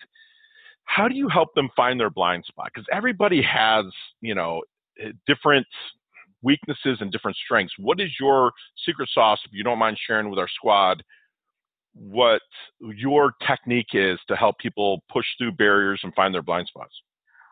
how 0.83 1.07
do 1.07 1.15
you 1.15 1.29
help 1.29 1.53
them 1.55 1.69
find 1.73 1.97
their 1.97 2.09
blind 2.09 2.43
spot? 2.45 2.71
Because 2.73 2.87
everybody 2.91 3.41
has, 3.41 3.85
you 4.19 4.35
know, 4.35 4.61
different 5.25 5.67
weaknesses 6.41 6.97
and 7.01 7.11
different 7.11 7.37
strengths. 7.43 7.73
What 7.77 7.99
is 7.99 8.09
your 8.19 8.51
secret 8.85 9.09
sauce, 9.13 9.39
if 9.45 9.51
you 9.53 9.63
don't 9.63 9.79
mind 9.79 9.97
sharing 10.05 10.29
with 10.29 10.39
our 10.39 10.47
squad, 10.47 11.03
what 11.93 12.41
your 12.79 13.33
technique 13.45 13.93
is 13.93 14.19
to 14.27 14.35
help 14.35 14.57
people 14.59 15.03
push 15.11 15.25
through 15.37 15.53
barriers 15.53 15.99
and 16.03 16.13
find 16.13 16.33
their 16.33 16.43
blind 16.43 16.67
spots? 16.67 16.93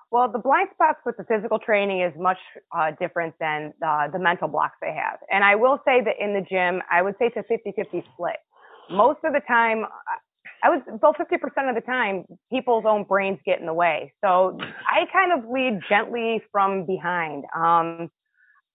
Well, 0.09 0.31
the 0.31 0.39
blind 0.39 0.69
spots 0.73 0.99
with 1.05 1.17
the 1.17 1.25
physical 1.25 1.59
training 1.59 2.01
is 2.01 2.13
much 2.17 2.37
uh, 2.75 2.91
different 2.97 3.33
than 3.41 3.73
uh, 3.85 4.07
the 4.07 4.19
mental 4.19 4.47
blocks 4.47 4.75
they 4.81 4.93
have. 4.93 5.19
And 5.31 5.43
I 5.43 5.55
will 5.55 5.79
say 5.83 6.01
that 6.01 6.15
in 6.19 6.33
the 6.33 6.45
gym, 6.49 6.81
I 6.89 7.01
would 7.01 7.15
say 7.19 7.25
it's 7.25 7.35
a 7.35 7.43
50 7.43 7.73
50 7.75 8.05
split. 8.13 8.37
Most 8.89 9.19
of 9.25 9.33
the 9.33 9.41
time, 9.45 9.83
I 10.63 10.69
would, 10.69 10.81
about 10.87 11.17
50% 11.17 11.69
of 11.69 11.75
the 11.75 11.81
time, 11.81 12.23
people's 12.49 12.85
own 12.87 13.03
brains 13.03 13.39
get 13.45 13.59
in 13.59 13.65
the 13.65 13.73
way. 13.73 14.13
So 14.23 14.57
I 14.87 15.05
kind 15.11 15.33
of 15.37 15.49
lead 15.49 15.81
gently 15.89 16.41
from 16.53 16.85
behind. 16.85 17.43
Um, 17.53 18.09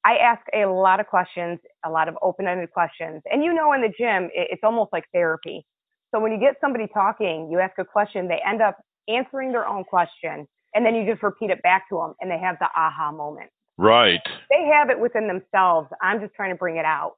I 0.04 0.16
ask 0.16 0.42
a 0.52 0.66
lot 0.66 1.00
of 1.00 1.06
questions, 1.06 1.60
a 1.84 1.90
lot 1.90 2.08
of 2.08 2.16
open-ended 2.22 2.70
questions. 2.72 3.22
And 3.30 3.44
you 3.44 3.54
know, 3.54 3.72
in 3.72 3.82
the 3.82 3.92
gym, 3.96 4.30
it's 4.34 4.62
almost 4.64 4.92
like 4.92 5.04
therapy. 5.12 5.64
So 6.12 6.20
when 6.20 6.32
you 6.32 6.38
get 6.38 6.56
somebody 6.60 6.86
talking, 6.92 7.48
you 7.50 7.60
ask 7.60 7.78
a 7.78 7.84
question, 7.84 8.28
they 8.28 8.40
end 8.46 8.60
up 8.60 8.78
answering 9.08 9.52
their 9.52 9.66
own 9.66 9.84
question, 9.84 10.46
and 10.74 10.84
then 10.84 10.94
you 10.94 11.10
just 11.10 11.22
repeat 11.22 11.50
it 11.50 11.62
back 11.62 11.88
to 11.88 11.96
them, 11.96 12.14
and 12.20 12.30
they 12.30 12.38
have 12.38 12.56
the 12.58 12.68
aha 12.76 13.12
moment. 13.12 13.50
Right. 13.78 14.20
They 14.50 14.70
have 14.72 14.90
it 14.90 14.98
within 14.98 15.26
themselves. 15.26 15.88
I'm 16.02 16.20
just 16.20 16.34
trying 16.34 16.50
to 16.50 16.56
bring 16.56 16.76
it 16.76 16.84
out. 16.84 17.12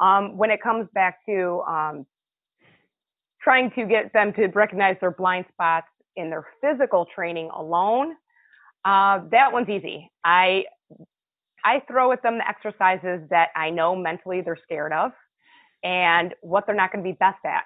Um, 0.00 0.36
when 0.36 0.50
it 0.50 0.62
comes 0.62 0.88
back 0.94 1.18
to 1.26 1.62
um, 1.68 2.06
trying 3.42 3.70
to 3.72 3.84
get 3.84 4.12
them 4.12 4.32
to 4.34 4.46
recognize 4.48 4.96
their 5.00 5.10
blind 5.10 5.44
spots 5.52 5.88
in 6.16 6.30
their 6.30 6.46
physical 6.62 7.06
training 7.14 7.50
alone, 7.54 8.14
uh, 8.84 9.20
that 9.30 9.52
one's 9.52 9.68
easy. 9.68 10.10
I 10.24 10.64
I 11.64 11.82
throw 11.88 12.12
at 12.12 12.22
them 12.22 12.38
the 12.38 12.48
exercises 12.48 13.28
that 13.30 13.48
I 13.56 13.70
know 13.70 13.94
mentally 13.94 14.40
they're 14.40 14.58
scared 14.62 14.92
of 14.92 15.12
and 15.82 16.34
what 16.42 16.66
they're 16.66 16.74
not 16.74 16.92
going 16.92 17.04
to 17.04 17.10
be 17.10 17.16
best 17.18 17.38
at. 17.44 17.64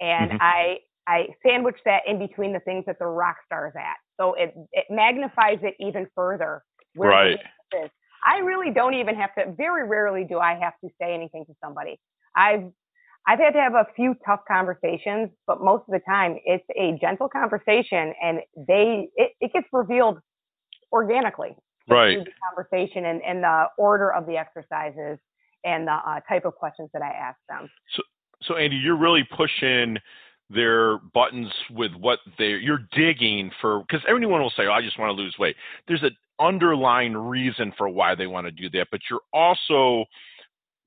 And 0.00 0.32
mm-hmm. 0.32 0.42
I 0.42 0.78
I 1.08 1.28
sandwich 1.46 1.76
that 1.84 2.02
in 2.06 2.18
between 2.18 2.52
the 2.52 2.60
things 2.60 2.84
that 2.86 2.98
the 2.98 3.06
rock 3.06 3.36
stars 3.46 3.72
at. 3.76 3.96
So 4.20 4.34
it 4.34 4.54
it 4.72 4.86
magnifies 4.90 5.58
it 5.62 5.74
even 5.78 6.06
further. 6.14 6.62
right. 6.96 7.38
I 8.24 8.38
really 8.38 8.72
don't 8.72 8.94
even 8.94 9.14
have 9.14 9.34
to 9.36 9.52
very 9.56 9.88
rarely 9.88 10.24
do 10.24 10.38
I 10.38 10.58
have 10.60 10.72
to 10.84 10.90
say 11.00 11.14
anything 11.14 11.44
to 11.46 11.54
somebody. 11.62 11.98
I've 12.34 12.70
I've 13.28 13.38
had 13.38 13.50
to 13.50 13.60
have 13.60 13.74
a 13.74 13.86
few 13.96 14.14
tough 14.24 14.40
conversations, 14.46 15.30
but 15.46 15.60
most 15.60 15.82
of 15.88 15.92
the 15.92 16.00
time 16.08 16.38
it's 16.44 16.64
a 16.76 16.98
gentle 17.00 17.28
conversation 17.28 18.14
and 18.22 18.40
they 18.56 19.08
it, 19.14 19.32
it 19.40 19.52
gets 19.52 19.66
revealed 19.72 20.18
organically 20.92 21.56
right 21.88 22.18
the 22.24 22.30
conversation 22.48 23.06
and, 23.06 23.22
and 23.22 23.42
the 23.42 23.64
order 23.78 24.12
of 24.12 24.26
the 24.26 24.36
exercises 24.36 25.18
and 25.64 25.86
the 25.86 25.92
uh, 25.92 26.20
type 26.28 26.44
of 26.44 26.54
questions 26.54 26.88
that 26.92 27.02
I 27.02 27.10
ask 27.10 27.38
them. 27.48 27.68
So, 27.94 28.02
so 28.42 28.56
Andy, 28.56 28.76
you're 28.76 28.96
really 28.96 29.26
pushing 29.36 29.98
their 30.48 30.98
buttons 30.98 31.52
with 31.70 31.92
what 31.94 32.20
they 32.38 32.50
you're 32.50 32.86
digging 32.92 33.50
for 33.60 33.80
because 33.80 34.04
everyone 34.08 34.40
will 34.40 34.52
say, 34.56 34.64
oh, 34.66 34.72
I 34.72 34.80
just 34.80 34.98
want 34.98 35.10
to 35.10 35.20
lose 35.20 35.34
weight. 35.38 35.56
There's 35.88 36.02
an 36.02 36.16
underlying 36.38 37.16
reason 37.16 37.72
for 37.76 37.88
why 37.88 38.14
they 38.14 38.26
want 38.26 38.46
to 38.46 38.52
do 38.52 38.70
that, 38.78 38.88
but 38.90 39.00
you're 39.10 39.20
also 39.32 40.04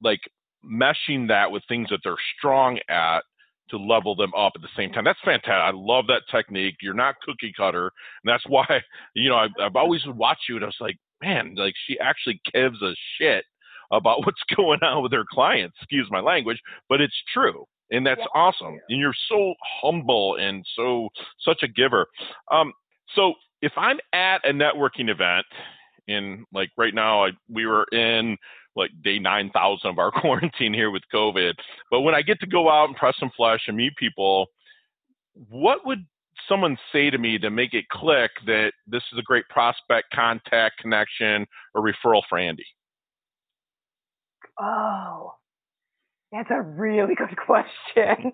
like 0.02 0.22
meshing 0.66 1.28
that 1.28 1.52
with 1.52 1.64
things 1.68 1.90
that 1.90 2.00
they're 2.04 2.16
strong 2.38 2.80
at 2.90 3.24
to 3.70 3.78
level 3.78 4.16
them 4.16 4.34
up 4.38 4.54
at 4.56 4.62
the 4.62 4.70
same 4.76 4.92
time. 4.92 5.04
That's 5.04 5.20
fantastic. 5.24 5.52
I 5.52 5.72
love 5.74 6.08
that 6.08 6.24
technique. 6.32 6.76
You're 6.82 6.94
not 6.94 7.16
cookie 7.22 7.54
cutter, 7.56 7.92
and 8.24 8.34
that's 8.34 8.46
why 8.48 8.66
you 9.14 9.30
know 9.30 9.38
I've, 9.38 9.52
I've 9.62 9.76
always 9.76 10.02
watched 10.08 10.44
you, 10.50 10.56
and 10.56 10.64
I 10.64 10.68
was 10.68 10.76
like, 10.80 10.98
man, 11.22 11.56
like 11.56 11.74
she 11.88 12.00
actually 12.00 12.42
gives 12.54 12.82
a 12.82 12.94
shit 13.18 13.46
about 13.92 14.20
what's 14.26 14.42
going 14.56 14.80
on 14.84 15.04
with 15.04 15.12
her 15.14 15.26
clients. 15.32 15.78
Excuse 15.82 16.08
my 16.12 16.22
language, 16.22 16.60
but 16.88 17.02
it's 17.02 17.16
true, 17.34 17.66
and 17.92 18.06
that's 18.06 18.22
yeah. 18.22 18.42
awesome. 18.42 18.80
And 18.90 19.00
you're 19.00 19.14
so 19.28 19.54
humble 19.82 20.36
and 20.36 20.66
so 20.76 21.10
such 21.40 21.64
a 21.64 21.68
giver. 21.68 22.08
Um, 22.52 22.74
so 23.16 23.34
if 23.62 23.74
I'm 23.76 23.98
at 24.14 24.48
a 24.48 24.54
networking 24.54 25.10
event, 25.10 25.46
in 26.10 26.46
like 26.54 26.70
right 26.78 26.94
now, 26.94 27.26
I, 27.26 27.30
we 27.50 27.66
were 27.66 27.86
in 27.92 28.36
like 28.80 28.92
day 29.04 29.20
9,000 29.20 29.90
of 29.90 30.00
our 30.00 30.12
quarantine 30.22 30.74
here 30.74 30.92
with 30.92 31.04
COVID. 31.14 31.54
But 31.92 32.02
when 32.02 32.16
I 32.16 32.22
get 32.22 32.40
to 32.40 32.48
go 32.48 32.70
out 32.70 32.88
and 32.88 32.96
press 32.96 33.16
some 33.20 33.32
flesh 33.36 33.62
and 33.68 33.78
meet 33.78 33.96
people, 33.98 34.48
what 35.50 35.86
would 35.86 36.06
someone 36.48 36.78
say 36.92 37.10
to 37.10 37.18
me 37.18 37.38
to 37.38 37.50
make 37.50 37.74
it 37.74 37.88
click 37.90 38.32
that 38.46 38.72
this 38.88 39.04
is 39.12 39.20
a 39.20 39.24
great 39.24 39.48
prospect, 39.50 40.12
contact, 40.14 40.80
connection, 40.80 41.46
or 41.76 41.82
referral 41.82 42.22
for 42.28 42.38
Andy? 42.38 42.66
Oh, 44.60 45.34
that's 46.32 46.50
a 46.52 46.62
really 46.62 47.16
good 47.18 47.38
question. 47.38 48.34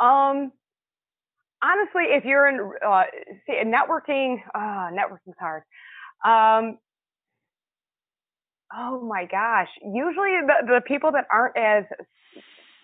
um, 0.00 0.52
honestly, 1.62 2.04
if 2.10 2.24
you're 2.24 2.48
in 2.48 2.72
uh, 2.86 3.04
see, 3.46 3.60
networking, 3.64 4.36
uh, 4.54 4.90
networking's 4.92 5.36
hard. 5.38 5.62
Um, 6.24 6.78
Oh 8.72 9.00
my 9.00 9.26
gosh. 9.30 9.68
Usually 9.82 10.32
the, 10.46 10.66
the 10.66 10.80
people 10.86 11.12
that 11.12 11.26
aren't 11.30 11.56
as, 11.56 11.84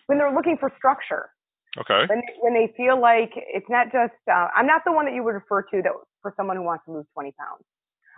when 0.07 0.19
they're 0.19 0.35
looking 0.35 0.57
for 0.59 0.73
structure. 0.77 1.31
Okay. 1.79 2.07
When, 2.09 2.23
when 2.41 2.55
they 2.55 2.73
feel 2.77 3.01
like 3.01 3.31
it's 3.37 3.69
not 3.69 3.87
just, 3.93 4.15
uh, 4.31 4.49
I'm 4.57 4.67
not 4.67 4.83
the 4.85 4.93
one 4.93 5.07
that 5.07 5.15
you 5.15 5.23
would 5.23 5.35
refer 5.35 5.63
to 5.63 5.83
that 5.83 5.93
for 6.21 6.35
someone 6.37 6.57
who 6.57 6.65
wants 6.65 6.85
to 6.87 6.93
lose 6.93 7.07
20 7.15 7.33
pounds. 7.39 7.65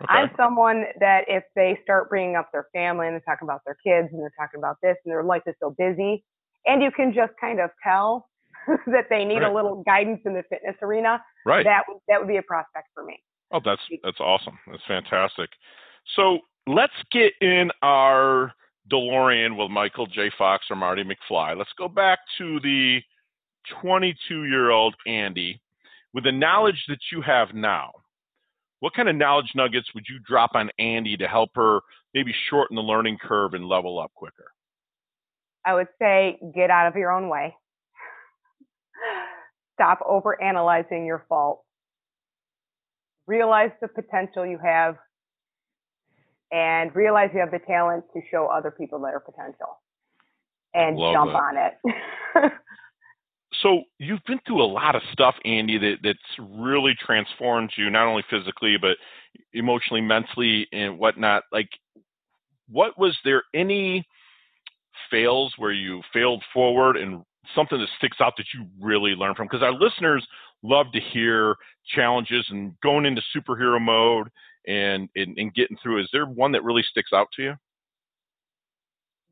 Okay. 0.01 0.13
I'm 0.13 0.31
someone 0.35 0.85
that 0.99 1.25
if 1.27 1.43
they 1.55 1.79
start 1.83 2.09
bringing 2.09 2.35
up 2.35 2.49
their 2.51 2.67
family 2.73 3.07
and 3.07 3.13
they're 3.13 3.21
talking 3.21 3.45
about 3.45 3.61
their 3.65 3.77
kids 3.85 4.11
and 4.11 4.19
they're 4.19 4.33
talking 4.37 4.57
about 4.57 4.77
this 4.81 4.97
and 5.05 5.11
their 5.11 5.23
life 5.23 5.43
is 5.45 5.55
so 5.61 5.75
busy, 5.77 6.23
and 6.65 6.81
you 6.81 6.91
can 6.91 7.13
just 7.13 7.33
kind 7.39 7.59
of 7.59 7.69
tell 7.83 8.27
that 8.87 9.05
they 9.09 9.23
need 9.23 9.39
right. 9.41 9.51
a 9.51 9.53
little 9.53 9.83
guidance 9.85 10.21
in 10.25 10.33
the 10.33 10.43
fitness 10.49 10.75
arena, 10.81 11.21
right? 11.45 11.63
That 11.63 11.83
that 12.07 12.19
would 12.19 12.27
be 12.27 12.37
a 12.37 12.41
prospect 12.41 12.87
for 12.93 13.03
me. 13.03 13.21
Oh, 13.51 13.59
that's 13.63 13.81
that's 14.03 14.19
awesome. 14.19 14.57
That's 14.67 14.83
fantastic. 14.87 15.49
So 16.15 16.39
let's 16.67 16.93
get 17.11 17.33
in 17.41 17.71
our 17.81 18.53
DeLorean 18.91 19.57
with 19.57 19.71
Michael 19.71 20.07
J. 20.07 20.31
Fox 20.37 20.65
or 20.69 20.75
Marty 20.75 21.03
McFly. 21.03 21.57
Let's 21.57 21.73
go 21.77 21.87
back 21.87 22.19
to 22.37 22.59
the 22.61 22.99
22 23.81 24.45
year 24.45 24.71
old 24.71 24.95
Andy 25.07 25.61
with 26.13 26.25
the 26.25 26.31
knowledge 26.31 26.83
that 26.87 26.99
you 27.11 27.21
have 27.21 27.53
now. 27.53 27.91
What 28.79 28.93
kind 28.93 29.07
of 29.07 29.15
knowledge 29.15 29.51
nuggets 29.55 29.87
would 29.95 30.03
you 30.09 30.19
drop 30.27 30.51
on 30.55 30.69
Andy 30.77 31.15
to 31.17 31.27
help 31.27 31.51
her 31.55 31.79
maybe 32.13 32.33
shorten 32.49 32.75
the 32.75 32.81
learning 32.81 33.17
curve 33.21 33.53
and 33.53 33.65
level 33.65 33.99
up 33.99 34.11
quicker? 34.13 34.51
I 35.65 35.73
would 35.73 35.87
say 36.01 36.37
get 36.53 36.69
out 36.69 36.87
of 36.87 36.95
your 36.97 37.11
own 37.11 37.29
way. 37.29 37.55
Stop 39.75 39.99
over 40.05 40.41
analyzing 40.41 41.05
your 41.05 41.25
faults. 41.29 41.63
Realize 43.25 43.71
the 43.81 43.87
potential 43.87 44.45
you 44.45 44.59
have 44.61 44.97
and 46.53 46.95
realize 46.95 47.31
you 47.33 47.39
have 47.39 47.51
the 47.51 47.59
talent 47.59 48.05
to 48.13 48.21
show 48.29 48.45
other 48.45 48.69
people 48.69 48.99
their 48.99 49.19
potential 49.19 49.79
and 50.75 50.95
Love 50.97 51.13
jump 51.13 51.31
that. 51.31 51.37
on 51.37 51.57
it. 52.45 52.51
so 53.61 53.81
you've 53.97 54.23
been 54.27 54.39
through 54.45 54.63
a 54.63 54.65
lot 54.65 54.95
of 54.95 55.01
stuff, 55.11 55.35
Andy, 55.43 55.79
that 55.79 55.95
that's 56.03 56.19
really 56.39 56.93
transformed 57.03 57.71
you, 57.75 57.89
not 57.89 58.07
only 58.07 58.23
physically 58.29 58.77
but 58.79 58.97
emotionally, 59.53 60.01
mentally, 60.01 60.67
and 60.71 60.99
whatnot. 60.99 61.43
Like, 61.51 61.69
what 62.69 62.97
was 62.99 63.17
there 63.25 63.43
any 63.55 64.05
fails 65.09 65.53
where 65.57 65.71
you 65.71 66.01
failed 66.13 66.43
forward 66.53 66.97
and 66.97 67.23
something 67.55 67.79
that 67.79 67.89
sticks 67.97 68.17
out 68.21 68.33
that 68.37 68.45
you 68.53 68.67
really 68.79 69.11
learned 69.11 69.37
from? 69.37 69.47
Because 69.47 69.63
our 69.63 69.73
listeners 69.73 70.25
love 70.61 70.87
to 70.93 70.99
hear 70.99 71.55
challenges 71.95 72.45
and 72.49 72.73
going 72.81 73.05
into 73.05 73.21
superhero 73.35 73.81
mode 73.81 74.29
and, 74.67 75.09
and, 75.15 75.37
and 75.37 75.53
getting 75.53 75.77
through. 75.81 76.01
Is 76.01 76.09
there 76.13 76.25
one 76.25 76.51
that 76.53 76.63
really 76.63 76.83
sticks 76.83 77.11
out 77.13 77.27
to 77.35 77.43
you? 77.43 77.53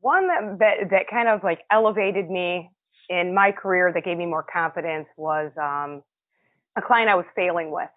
One 0.00 0.26
that, 0.28 0.58
that, 0.58 0.90
that 0.90 1.06
kind 1.10 1.28
of 1.28 1.44
like 1.44 1.60
elevated 1.70 2.28
me 2.28 2.70
in 3.08 3.34
my 3.34 3.52
career 3.52 3.92
that 3.92 4.04
gave 4.04 4.18
me 4.18 4.26
more 4.26 4.44
confidence 4.52 5.06
was 5.16 5.52
um, 5.60 6.02
a 6.76 6.82
client 6.82 7.08
I 7.08 7.14
was 7.14 7.26
failing 7.36 7.70
with 7.70 7.88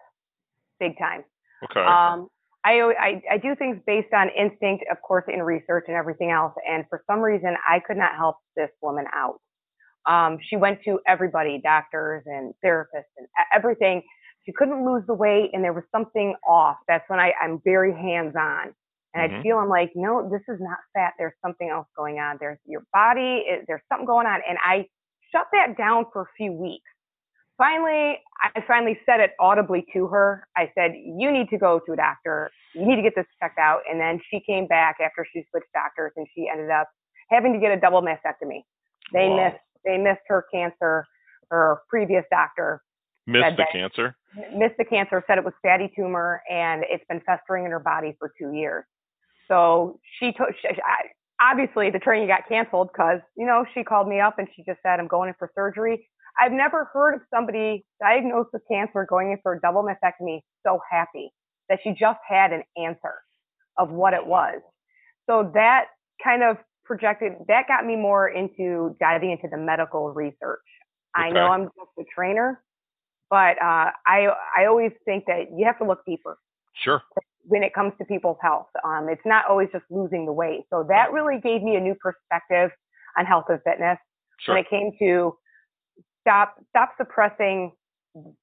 big 0.78 0.98
time. 0.98 1.24
Okay. 1.64 1.80
Um, 1.80 2.28
I, 2.64 2.80
I, 2.98 3.22
I 3.32 3.38
do 3.38 3.54
things 3.54 3.78
based 3.86 4.12
on 4.12 4.28
instinct, 4.30 4.84
of 4.90 5.00
course, 5.00 5.24
in 5.32 5.40
research 5.42 5.84
and 5.88 5.96
everything 5.96 6.30
else. 6.30 6.52
And 6.68 6.84
for 6.88 7.02
some 7.06 7.20
reason, 7.20 7.56
I 7.66 7.80
could 7.80 7.96
not 7.96 8.16
help 8.16 8.36
this 8.56 8.70
woman 8.82 9.06
out. 9.14 9.40
Um, 10.06 10.38
she 10.48 10.56
went 10.56 10.80
to 10.84 11.00
everybody, 11.06 11.60
doctors 11.62 12.24
and 12.26 12.54
therapists 12.64 13.14
and 13.16 13.26
everything 13.54 14.02
she 14.46 14.52
couldn't 14.52 14.86
lose 14.86 15.02
the 15.06 15.14
weight 15.14 15.50
and 15.52 15.62
there 15.62 15.72
was 15.72 15.84
something 15.90 16.34
off. 16.48 16.76
That's 16.86 17.04
when 17.08 17.18
I, 17.18 17.32
I'm 17.42 17.60
very 17.64 17.92
hands 17.92 18.34
on. 18.38 18.72
And 19.12 19.30
mm-hmm. 19.30 19.40
I 19.40 19.42
feel 19.42 19.58
I'm 19.58 19.68
like, 19.68 19.92
no, 19.94 20.28
this 20.30 20.42
is 20.48 20.60
not 20.60 20.78
fat. 20.94 21.14
There's 21.18 21.34
something 21.44 21.68
else 21.68 21.88
going 21.96 22.18
on. 22.18 22.36
There's 22.38 22.58
your 22.64 22.84
body, 22.92 23.44
there's 23.66 23.82
something 23.90 24.06
going 24.06 24.26
on. 24.26 24.40
And 24.48 24.56
I 24.64 24.86
shut 25.32 25.46
that 25.52 25.76
down 25.76 26.06
for 26.12 26.22
a 26.22 26.26
few 26.36 26.52
weeks. 26.52 26.84
Finally, 27.58 28.18
I 28.54 28.62
finally 28.68 28.98
said 29.06 29.20
it 29.20 29.30
audibly 29.40 29.86
to 29.94 30.06
her. 30.08 30.46
I 30.56 30.70
said, 30.74 30.92
you 30.94 31.32
need 31.32 31.48
to 31.48 31.58
go 31.58 31.80
to 31.86 31.92
a 31.92 31.96
doctor. 31.96 32.50
You 32.74 32.86
need 32.86 32.96
to 32.96 33.02
get 33.02 33.14
this 33.16 33.24
checked 33.42 33.58
out. 33.58 33.80
And 33.90 33.98
then 33.98 34.20
she 34.30 34.40
came 34.46 34.66
back 34.66 34.98
after 35.02 35.26
she 35.32 35.42
switched 35.50 35.72
doctors 35.72 36.12
and 36.16 36.26
she 36.34 36.48
ended 36.52 36.70
up 36.70 36.88
having 37.30 37.54
to 37.54 37.58
get 37.58 37.72
a 37.72 37.80
double 37.80 38.02
mastectomy. 38.02 38.60
They 39.12 39.28
wow. 39.28 39.48
missed, 39.48 39.64
they 39.86 39.96
missed 39.96 40.20
her 40.28 40.44
cancer, 40.52 41.06
her 41.50 41.78
previous 41.88 42.24
doctor 42.30 42.82
Missed 43.26 43.56
the 43.56 43.66
cancer? 43.72 44.16
Missed 44.54 44.76
the 44.78 44.84
cancer, 44.84 45.22
said 45.26 45.38
it 45.38 45.44
was 45.44 45.54
fatty 45.62 45.90
tumor, 45.96 46.42
and 46.50 46.84
it's 46.88 47.04
been 47.08 47.20
festering 47.26 47.64
in 47.64 47.70
her 47.70 47.80
body 47.80 48.14
for 48.18 48.32
two 48.38 48.52
years. 48.52 48.84
So 49.48 49.98
she 50.18 50.32
took, 50.32 50.48
she, 50.60 50.68
I, 50.68 51.08
obviously 51.40 51.90
the 51.90 51.98
training 51.98 52.28
got 52.28 52.48
canceled 52.48 52.90
because, 52.92 53.20
you 53.36 53.46
know, 53.46 53.64
she 53.74 53.82
called 53.84 54.08
me 54.08 54.20
up 54.20 54.38
and 54.38 54.48
she 54.54 54.62
just 54.64 54.80
said, 54.82 55.00
I'm 55.00 55.08
going 55.08 55.28
in 55.28 55.34
for 55.38 55.50
surgery. 55.54 56.08
I've 56.38 56.52
never 56.52 56.84
heard 56.92 57.14
of 57.14 57.20
somebody 57.32 57.84
diagnosed 58.00 58.50
with 58.52 58.62
cancer 58.70 59.06
going 59.08 59.32
in 59.32 59.38
for 59.42 59.54
a 59.54 59.60
double 59.60 59.82
mastectomy 59.82 60.40
so 60.64 60.80
happy 60.90 61.30
that 61.68 61.78
she 61.82 61.90
just 61.90 62.18
had 62.28 62.52
an 62.52 62.62
answer 62.76 63.14
of 63.78 63.90
what 63.90 64.14
it 64.14 64.26
was. 64.26 64.60
so 65.28 65.50
that 65.54 65.86
kind 66.22 66.42
of 66.42 66.56
projected 66.84 67.32
that 67.48 67.66
got 67.66 67.84
me 67.84 67.96
more 67.96 68.28
into 68.28 68.96
diving 69.00 69.32
into 69.32 69.48
the 69.50 69.56
medical 69.58 70.12
research. 70.12 70.60
I 71.14 71.30
know 71.30 71.46
I'm 71.46 71.64
just 71.64 71.90
a 71.98 72.04
trainer, 72.14 72.62
but 73.30 73.60
uh, 73.60 73.90
I 74.06 74.28
I 74.56 74.66
always 74.66 74.92
think 75.04 75.24
that 75.26 75.48
you 75.56 75.66
have 75.66 75.78
to 75.78 75.84
look 75.84 76.04
deeper 76.06 76.38
Sure. 76.74 77.02
when 77.44 77.62
it 77.62 77.72
comes 77.74 77.92
to 77.98 78.04
people's 78.04 78.38
health. 78.42 78.68
Um, 78.84 79.08
it's 79.08 79.24
not 79.24 79.46
always 79.48 79.68
just 79.72 79.84
losing 79.90 80.26
the 80.26 80.32
weight. 80.32 80.64
So 80.70 80.84
that 80.88 81.12
really 81.12 81.40
gave 81.40 81.62
me 81.62 81.76
a 81.76 81.80
new 81.80 81.94
perspective 81.94 82.70
on 83.18 83.24
health 83.24 83.46
and 83.48 83.60
fitness 83.64 83.98
Sure. 84.38 84.54
when 84.54 84.64
it 84.64 84.70
came 84.70 84.92
to 84.98 85.36
stop 86.20 86.56
stop 86.70 86.90
suppressing 86.98 87.72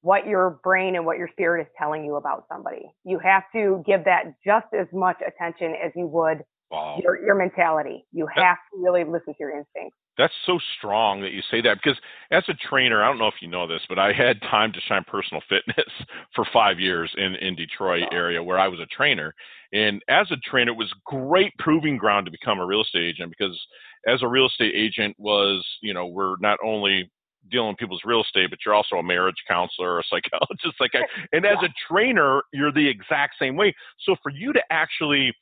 what 0.02 0.28
your 0.28 0.60
brain 0.63 0.96
and 0.96 1.06
what 1.06 1.18
your 1.18 1.28
spirit 1.32 1.62
is 1.62 1.68
telling 1.78 2.06
you 2.06 2.16
about 2.16 2.46
somebody. 2.52 2.94
You 3.04 3.20
have 3.20 3.44
to 3.54 3.84
give 3.86 4.06
that 4.06 4.34
just 4.46 4.68
as 4.78 4.88
much 4.94 5.18
attention 5.25 5.75
as 5.84 5.92
you 5.96 6.06
would 6.08 6.44
Wow. 6.74 7.00
your 7.03 7.24
your 7.24 7.36
mentality. 7.36 8.03
You 8.12 8.27
Yep. 8.36 8.46
have 8.46 8.58
to 8.74 8.82
really 8.82 9.03
listen 9.03 9.34
to 9.34 9.39
your 9.39 9.51
instincts. 9.51 9.96
That's 10.18 10.34
so 10.46 10.60
strong 10.77 11.22
that 11.22 11.32
you 11.32 11.42
say 11.50 11.62
that 11.62 11.77
because 11.84 12.00
as 12.32 12.44
a 12.48 12.53
trainer, 12.53 13.03
I 13.03 13.08
don't 13.08 13.20
know 13.20 13.27
if 13.27 13.42
you 13.42 13.48
know 13.48 13.68
this, 13.68 13.82
but 13.88 14.00
I 14.00 14.12
had 14.12 14.42
time 14.42 14.72
to 14.74 14.82
shine 14.82 15.03
personal 15.08 15.42
fitness 15.50 15.92
for 16.36 16.46
five 16.51 16.80
years 16.80 17.13
in 17.15 17.36
in 17.36 17.56
Detroit 17.56 18.03
area 18.12 18.42
where 18.42 18.58
I 18.58 18.68
was 18.68 18.80
a 18.80 18.88
trainer. 18.88 19.34
And 19.72 20.01
as 20.08 20.32
a 20.32 20.38
trainer, 20.38 20.72
it 20.72 20.77
was 20.77 20.94
great 21.06 21.53
proving 21.60 21.98
ground 21.98 22.25
to 22.25 22.32
become 22.32 22.60
a 22.60 22.65
real 22.65 22.82
estate 22.82 23.03
agent 23.03 23.34
because 23.38 23.60
as 24.08 24.24
a 24.24 24.27
real 24.27 24.48
estate 24.48 24.74
agent 24.75 25.15
was, 25.20 25.63
you 25.84 25.94
know, 25.94 26.08
we're 26.08 26.38
not 26.39 26.58
only 26.63 27.12
dealing 27.51 27.70
with 27.70 27.77
people's 27.77 28.01
real 28.06 28.22
estate, 28.22 28.50
but 28.50 28.60
you're 28.65 28.75
also 28.75 28.96
a 28.96 29.03
marriage 29.03 29.44
counselor, 29.48 30.00
a 30.00 30.03
psychologist, 30.10 30.75
like 30.80 30.92
I, 30.96 31.03
and 31.36 31.46
as 31.46 31.58
a 31.63 31.70
trainer, 31.88 32.42
you're 32.51 32.72
the 32.72 32.88
exact 32.88 33.36
same 33.39 33.56
way. 33.56 33.75
So 34.06 34.15
for 34.24 34.32
you 34.32 34.53
to 34.53 34.62
actually 34.72 35.34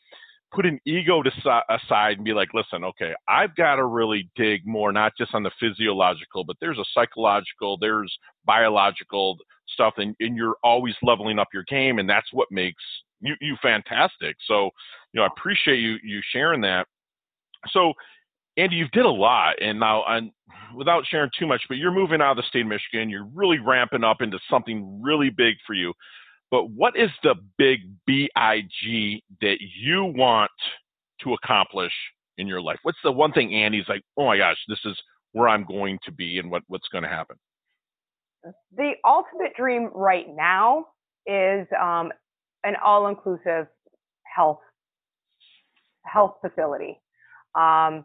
put 0.52 0.66
an 0.66 0.80
ego 0.86 1.24
to 1.24 1.32
si- 1.44 1.76
aside 1.76 2.18
and 2.18 2.26
be 2.26 2.34
like, 2.34 2.54
listen, 2.54 2.84
okay, 2.84 3.14
I've 3.28 3.56
got 3.56 3.76
to 3.76 3.86
really 3.86 4.30
dig 4.36 4.66
more, 4.66 4.92
not 4.92 5.14
just 5.18 5.34
on 5.34 5.44
the 5.44 5.52
physiological, 5.60 6.44
but 6.44 6.58
there's 6.60 6.78
a 6.78 6.86
psychological, 6.94 7.78
there's 7.78 8.16
biological 8.46 9.38
stuff, 9.70 9.94
and, 9.98 10.16
and 10.20 10.36
you're 10.36 10.58
always 10.64 10.96
leveling 11.02 11.40
up 11.40 11.48
your 11.54 11.64
game, 11.64 12.00
and 12.00 12.10
that's 12.10 12.28
what 12.34 12.48
makes 12.52 12.84
you, 13.22 13.36
you 13.40 13.56
fantastic. 13.62 14.36
So, 14.48 14.72
you 15.14 15.20
know, 15.20 15.24
I 15.24 15.28
appreciate 15.28 15.80
you 15.80 15.98
you 16.04 16.22
sharing 16.32 16.62
that. 16.62 16.88
So, 17.70 17.94
Andy, 18.58 18.76
you've 18.76 18.92
did 18.92 19.06
a 19.06 19.10
lot, 19.10 19.62
and 19.62 19.80
now, 19.80 20.04
and 20.08 20.32
without 20.76 21.06
sharing 21.08 21.30
too 21.38 21.48
much, 21.48 21.62
but 21.70 21.78
you're 21.78 21.92
moving 21.92 22.22
out 22.22 22.32
of 22.32 22.38
the 22.38 22.44
state 22.50 22.62
of 22.62 22.68
Michigan. 22.68 23.10
You're 23.10 23.28
really 23.34 23.60
ramping 23.60 24.04
up 24.04 24.22
into 24.22 24.40
something 24.50 25.02
really 25.02 25.30
big 25.30 25.56
for 25.66 25.74
you. 25.74 25.94
But 26.52 26.70
what 26.70 26.98
is 26.98 27.10
the 27.24 27.36
big 27.58 27.80
BIG 28.06 29.24
that 29.40 29.58
you 29.60 30.04
want 30.04 30.52
to 31.22 31.34
accomplish 31.34 31.94
in 32.38 32.46
your 32.46 32.62
life? 32.62 32.78
What's 32.84 32.98
the 33.04 33.12
one 33.12 33.32
thing 33.32 33.54
Andy's 33.54 33.88
like, 33.88 34.02
oh 34.18 34.26
my 34.26 34.38
gosh, 34.38 34.58
this 34.68 34.80
is 34.86 34.98
where 35.32 35.48
I'm 35.48 35.66
going 35.66 35.98
to 36.04 36.12
be 36.12 36.40
and 36.40 36.52
what, 36.52 36.64
what's 36.68 36.88
going 36.90 37.04
to 37.04 37.10
happen? 37.10 37.38
The 38.76 38.94
ultimate 39.06 39.56
dream 39.56 39.90
right 39.94 40.26
now 40.28 40.88
is 41.26 41.68
um, 41.80 42.12
an 42.64 42.76
all-inclusive 42.84 43.68
health 44.24 44.60
health 46.04 46.38
facility 46.42 47.00
um, 47.56 48.04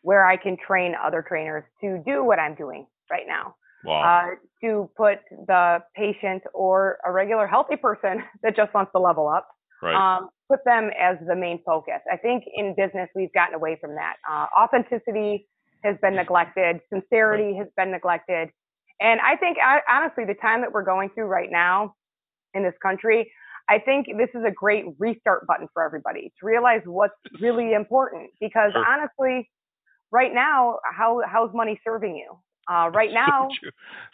where 0.00 0.26
I 0.26 0.36
can 0.36 0.56
train 0.66 0.94
other 1.00 1.24
trainers 1.26 1.64
to 1.82 2.02
do 2.06 2.24
what 2.24 2.38
I'm 2.38 2.54
doing 2.54 2.86
right 3.10 3.24
now. 3.28 3.54
Wow. 3.84 4.02
uh, 4.02 4.34
to 4.62 4.90
put 4.96 5.18
the 5.46 5.78
patient 5.94 6.42
or 6.54 6.98
a 7.04 7.12
regular 7.12 7.46
healthy 7.46 7.76
person 7.76 8.22
that 8.42 8.56
just 8.56 8.72
wants 8.74 8.92
to 8.92 9.00
level 9.00 9.28
up, 9.28 9.48
right. 9.82 9.94
um, 9.94 10.30
put 10.50 10.60
them 10.64 10.90
as 10.98 11.16
the 11.26 11.36
main 11.36 11.60
focus. 11.64 12.00
I 12.10 12.16
think 12.16 12.44
in 12.54 12.74
business 12.76 13.08
we've 13.14 13.32
gotten 13.32 13.54
away 13.54 13.76
from 13.80 13.94
that. 13.94 14.14
Uh, 14.30 14.46
authenticity 14.58 15.46
has 15.82 15.96
been 16.00 16.14
neglected, 16.16 16.80
sincerity 16.90 17.56
has 17.58 17.68
been 17.76 17.90
neglected, 17.90 18.48
and 19.00 19.20
I 19.20 19.36
think 19.36 19.58
I, 19.62 19.80
honestly 19.90 20.24
the 20.24 20.34
time 20.40 20.62
that 20.62 20.72
we're 20.72 20.84
going 20.84 21.10
through 21.14 21.26
right 21.26 21.50
now 21.50 21.94
in 22.54 22.62
this 22.62 22.74
country. 22.82 23.30
I 23.68 23.78
think 23.78 24.06
this 24.18 24.28
is 24.34 24.42
a 24.46 24.50
great 24.50 24.84
restart 24.98 25.46
button 25.46 25.68
for 25.72 25.82
everybody 25.82 26.32
to 26.38 26.46
realize 26.46 26.82
what's 26.84 27.14
really 27.40 27.72
important 27.72 28.30
because 28.40 28.72
Sure. 28.72 28.84
honestly, 28.86 29.50
right 30.12 30.32
now, 30.34 30.78
how 30.84 31.20
how's 31.26 31.52
money 31.54 31.80
serving 31.82 32.14
you? 32.16 32.38
Uh, 32.70 32.90
right 32.92 33.12
now, 33.12 33.58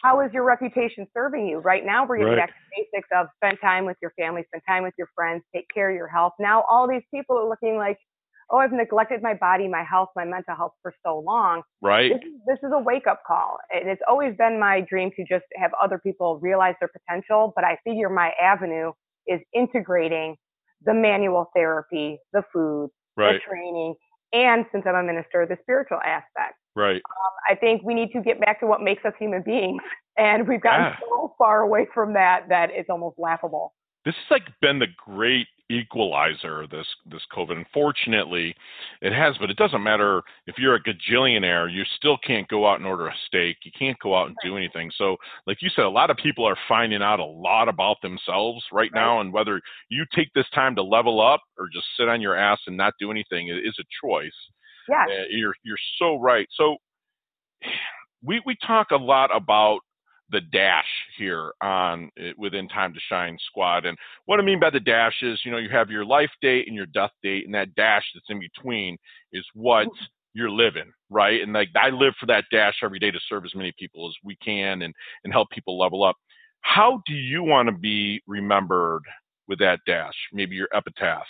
how 0.01 0.21
is 0.21 0.31
your 0.33 0.43
reputation 0.43 1.07
serving 1.13 1.47
you? 1.47 1.59
Right 1.59 1.85
now, 1.85 2.05
we're 2.07 2.17
getting 2.19 2.35
Right. 2.35 2.37
back 2.37 2.49
to 2.49 2.55
basics 2.77 3.09
of 3.15 3.27
spend 3.37 3.59
time 3.61 3.85
with 3.85 3.97
your 4.01 4.13
family, 4.19 4.43
spend 4.47 4.63
time 4.67 4.83
with 4.83 4.93
your 4.97 5.09
friends, 5.15 5.43
take 5.55 5.65
care 5.73 5.89
of 5.89 5.95
your 5.95 6.07
health. 6.07 6.33
Now, 6.39 6.63
all 6.69 6.87
these 6.89 7.03
people 7.13 7.37
are 7.37 7.47
looking 7.49 7.77
like, 7.77 7.97
oh, 8.51 8.57
I've 8.59 8.73
neglected 8.73 9.21
my 9.23 9.35
body, 9.35 9.67
my 9.67 9.83
health, 9.83 10.09
my 10.15 10.25
mental 10.25 10.55
health 10.55 10.73
for 10.81 10.93
so 11.05 11.19
long. 11.19 11.63
right. 11.81 12.13
This 12.13 12.19
is, 12.19 12.33
this 12.47 12.59
is 12.63 12.71
a 12.73 12.79
wake 12.79 13.07
up 13.07 13.21
call. 13.27 13.57
And 13.73 13.89
it's 13.89 14.01
always 14.07 14.35
been 14.37 14.59
my 14.59 14.81
dream 14.81 15.11
to 15.17 15.23
just 15.25 15.45
have 15.57 15.71
other 15.81 15.99
people 15.99 16.39
realize 16.39 16.75
their 16.79 16.89
potential. 16.89 17.53
But 17.55 17.65
I 17.65 17.77
figure 17.85 18.09
my 18.09 18.31
avenue 18.41 18.91
is 19.27 19.41
integrating 19.53 20.37
the 20.85 20.93
manual 20.93 21.51
therapy, 21.55 22.19
the 22.33 22.43
food, 22.53 22.89
Right. 23.17 23.41
the 23.41 23.49
training, 23.49 23.95
and 24.33 24.65
since 24.71 24.85
I'm 24.87 24.95
a 24.95 25.03
minister, 25.03 25.45
the 25.47 25.57
spiritual 25.63 25.99
aspect. 26.05 26.55
Right. 26.75 26.95
Um, 26.97 27.33
I 27.49 27.55
think 27.55 27.83
we 27.83 27.93
need 27.93 28.11
to 28.13 28.21
get 28.21 28.39
back 28.39 28.59
to 28.61 28.67
what 28.67 28.81
makes 28.81 29.03
us 29.05 29.13
human 29.19 29.41
beings. 29.43 29.81
And 30.17 30.47
we've 30.47 30.61
gotten 30.61 30.85
Yeah. 30.85 30.97
so 30.99 31.33
far 31.37 31.61
away 31.61 31.87
from 31.93 32.13
that 32.13 32.47
that 32.49 32.69
it's 32.71 32.89
almost 32.89 33.17
laughable. 33.19 33.73
this 34.03 34.15
has 34.15 34.31
like 34.31 34.47
been 34.61 34.79
the 34.79 34.87
great 34.97 35.47
equalizer 35.69 36.65
this 36.67 36.87
this 37.05 37.21
covid 37.31 37.55
unfortunately 37.55 38.53
it 39.01 39.13
has 39.13 39.37
but 39.39 39.49
it 39.49 39.55
doesn't 39.57 39.83
matter 39.83 40.21
if 40.47 40.55
you're 40.57 40.75
a 40.75 40.83
gajillionaire 40.83 41.71
you 41.71 41.83
still 41.97 42.17
can't 42.25 42.47
go 42.49 42.67
out 42.67 42.77
and 42.79 42.85
order 42.87 43.07
a 43.07 43.13
steak 43.27 43.57
you 43.63 43.71
can't 43.77 43.97
go 43.99 44.15
out 44.17 44.27
and 44.27 44.35
do 44.43 44.57
anything 44.57 44.91
so 44.97 45.15
like 45.47 45.61
you 45.61 45.69
said 45.75 45.85
a 45.85 45.89
lot 45.89 46.09
of 46.09 46.17
people 46.17 46.43
are 46.45 46.57
finding 46.67 47.01
out 47.01 47.19
a 47.19 47.23
lot 47.25 47.69
about 47.69 47.97
themselves 48.01 48.63
right 48.71 48.91
now 48.93 49.21
and 49.21 49.31
whether 49.31 49.61
you 49.89 50.03
take 50.15 50.27
this 50.33 50.49
time 50.53 50.75
to 50.75 50.81
level 50.83 51.21
up 51.21 51.41
or 51.57 51.67
just 51.71 51.85
sit 51.97 52.09
on 52.09 52.19
your 52.21 52.35
ass 52.35 52.59
and 52.67 52.75
not 52.75 52.93
do 52.99 53.11
anything 53.11 53.47
is 53.49 53.77
a 53.79 53.83
choice 54.05 54.31
Yeah. 54.89 55.05
uh, 55.07 55.23
you're 55.29 55.55
you're 55.63 55.77
so 55.97 56.19
right. 56.19 56.47
So 56.55 56.77
we 58.23 58.41
we 58.45 58.55
talk 58.65 58.91
a 58.91 58.97
lot 58.97 59.35
about 59.35 59.79
the 60.31 60.41
dash 60.41 60.85
here 61.17 61.51
on 61.61 62.09
uh, 62.19 62.29
within 62.37 62.67
Time 62.69 62.93
to 62.93 62.99
Shine 63.09 63.37
Squad, 63.47 63.85
and 63.85 63.97
what 64.25 64.39
I 64.39 64.43
mean 64.43 64.59
by 64.59 64.69
the 64.69 64.79
dash 64.79 65.15
is 65.21 65.41
you 65.43 65.51
know 65.51 65.57
you 65.57 65.69
have 65.69 65.89
your 65.89 66.05
life 66.05 66.31
date 66.41 66.67
and 66.67 66.75
your 66.75 66.85
death 66.87 67.11
date, 67.23 67.45
and 67.45 67.53
that 67.53 67.75
dash 67.75 68.05
that's 68.13 68.25
in 68.29 68.39
between 68.39 68.97
is 69.33 69.45
what 69.53 69.87
you're 70.33 70.49
living, 70.49 70.91
right? 71.09 71.41
And 71.41 71.53
like 71.53 71.69
I 71.75 71.89
live 71.89 72.13
for 72.19 72.25
that 72.27 72.45
dash 72.51 72.75
every 72.83 72.99
day 72.99 73.11
to 73.11 73.19
serve 73.27 73.45
as 73.45 73.55
many 73.55 73.73
people 73.77 74.07
as 74.07 74.15
we 74.23 74.35
can 74.37 74.83
and 74.83 74.93
and 75.23 75.33
help 75.33 75.49
people 75.49 75.77
level 75.77 76.03
up. 76.03 76.15
How 76.61 77.01
do 77.05 77.13
you 77.13 77.43
want 77.43 77.67
to 77.67 77.73
be 77.73 78.21
remembered 78.27 79.01
with 79.47 79.59
that 79.59 79.79
dash? 79.85 80.15
Maybe 80.31 80.55
your 80.55 80.69
epitaph. 80.73 81.25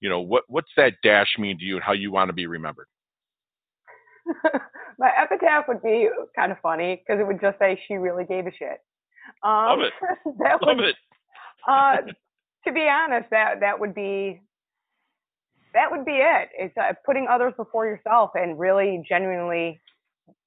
You 0.00 0.08
know 0.08 0.20
what 0.20 0.44
what's 0.48 0.70
that 0.76 0.94
dash 1.02 1.28
mean 1.38 1.58
to 1.58 1.64
you, 1.64 1.76
and 1.76 1.84
how 1.84 1.92
you 1.92 2.10
want 2.10 2.28
to 2.28 2.32
be 2.32 2.46
remembered? 2.46 2.86
My 4.98 5.10
epitaph 5.18 5.66
would 5.68 5.82
be 5.82 6.08
kind 6.36 6.52
of 6.52 6.58
funny 6.62 7.02
because 7.02 7.20
it 7.20 7.26
would 7.26 7.40
just 7.40 7.58
say 7.58 7.80
she 7.86 7.94
really 7.94 8.24
gave 8.24 8.46
a 8.46 8.52
shit. 8.52 8.80
Um, 9.42 9.66
Love 9.66 9.80
it. 9.80 9.92
that 10.38 10.62
Love 10.62 10.76
would, 10.76 10.84
it. 10.86 10.96
uh, 11.68 11.96
to 12.66 12.72
be 12.72 12.88
honest, 12.88 13.30
that 13.30 13.60
that 13.60 13.78
would 13.80 13.94
be 13.94 14.40
that 15.74 15.90
would 15.90 16.04
be 16.04 16.18
it. 16.18 16.48
It's 16.58 16.76
uh, 16.76 16.92
putting 17.06 17.26
others 17.30 17.52
before 17.56 17.86
yourself 17.86 18.30
and 18.34 18.58
really 18.58 19.02
genuinely 19.08 19.80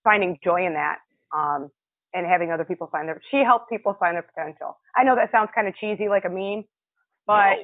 finding 0.03 0.37
joy 0.43 0.65
in 0.65 0.73
that. 0.73 0.97
Um, 1.35 1.69
and 2.13 2.27
having 2.27 2.51
other 2.51 2.63
people 2.65 2.87
find 2.91 3.07
their 3.07 3.19
she 3.31 3.37
helped 3.37 3.69
people 3.69 3.95
find 3.99 4.15
their 4.15 4.23
potential. 4.23 4.77
I 4.95 5.03
know 5.03 5.15
that 5.15 5.31
sounds 5.31 5.49
kind 5.55 5.67
of 5.67 5.75
cheesy 5.75 6.09
like 6.09 6.25
a 6.25 6.29
meme, 6.29 6.63
but 7.25 7.57
No. 7.57 7.63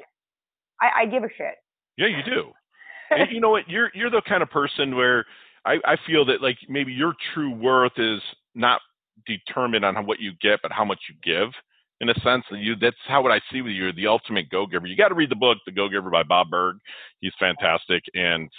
I, 0.81 1.01
I 1.01 1.05
give 1.05 1.23
a 1.23 1.29
shit. 1.37 1.55
Yeah, 1.99 2.07
you 2.07 2.23
do. 2.23 2.51
and 3.11 3.29
you 3.31 3.41
know 3.41 3.49
what? 3.49 3.67
You're 3.67 3.91
you're 3.93 4.09
the 4.09 4.21
kind 4.27 4.41
of 4.41 4.49
person 4.49 4.95
where 4.95 5.25
I, 5.65 5.75
I 5.85 5.97
feel 6.07 6.25
that 6.25 6.41
like 6.41 6.57
maybe 6.69 6.93
your 6.93 7.13
true 7.33 7.53
worth 7.53 7.91
is 7.97 8.21
not 8.55 8.79
determined 9.27 9.83
on 9.83 10.05
what 10.05 10.19
you 10.19 10.31
get, 10.41 10.59
but 10.63 10.71
how 10.71 10.85
much 10.85 10.99
you 11.09 11.15
give. 11.23 11.49
In 12.01 12.07
a 12.09 12.13
sense, 12.21 12.45
that 12.49 12.59
you 12.59 12.75
that's 12.77 12.95
how 13.07 13.21
what 13.21 13.33
I 13.33 13.41
see 13.51 13.61
with 13.61 13.73
you. 13.73 13.83
You're 13.83 13.93
the 13.93 14.07
ultimate 14.07 14.49
go 14.49 14.65
giver. 14.65 14.87
You 14.87 14.95
got 14.95 15.09
to 15.09 15.15
read 15.15 15.29
the 15.29 15.35
book, 15.35 15.57
The 15.65 15.73
Go 15.73 15.89
Giver 15.89 16.09
by 16.09 16.23
Bob 16.23 16.49
Burg. 16.49 16.77
He's 17.19 17.33
fantastic, 17.37 18.01
and 18.13 18.49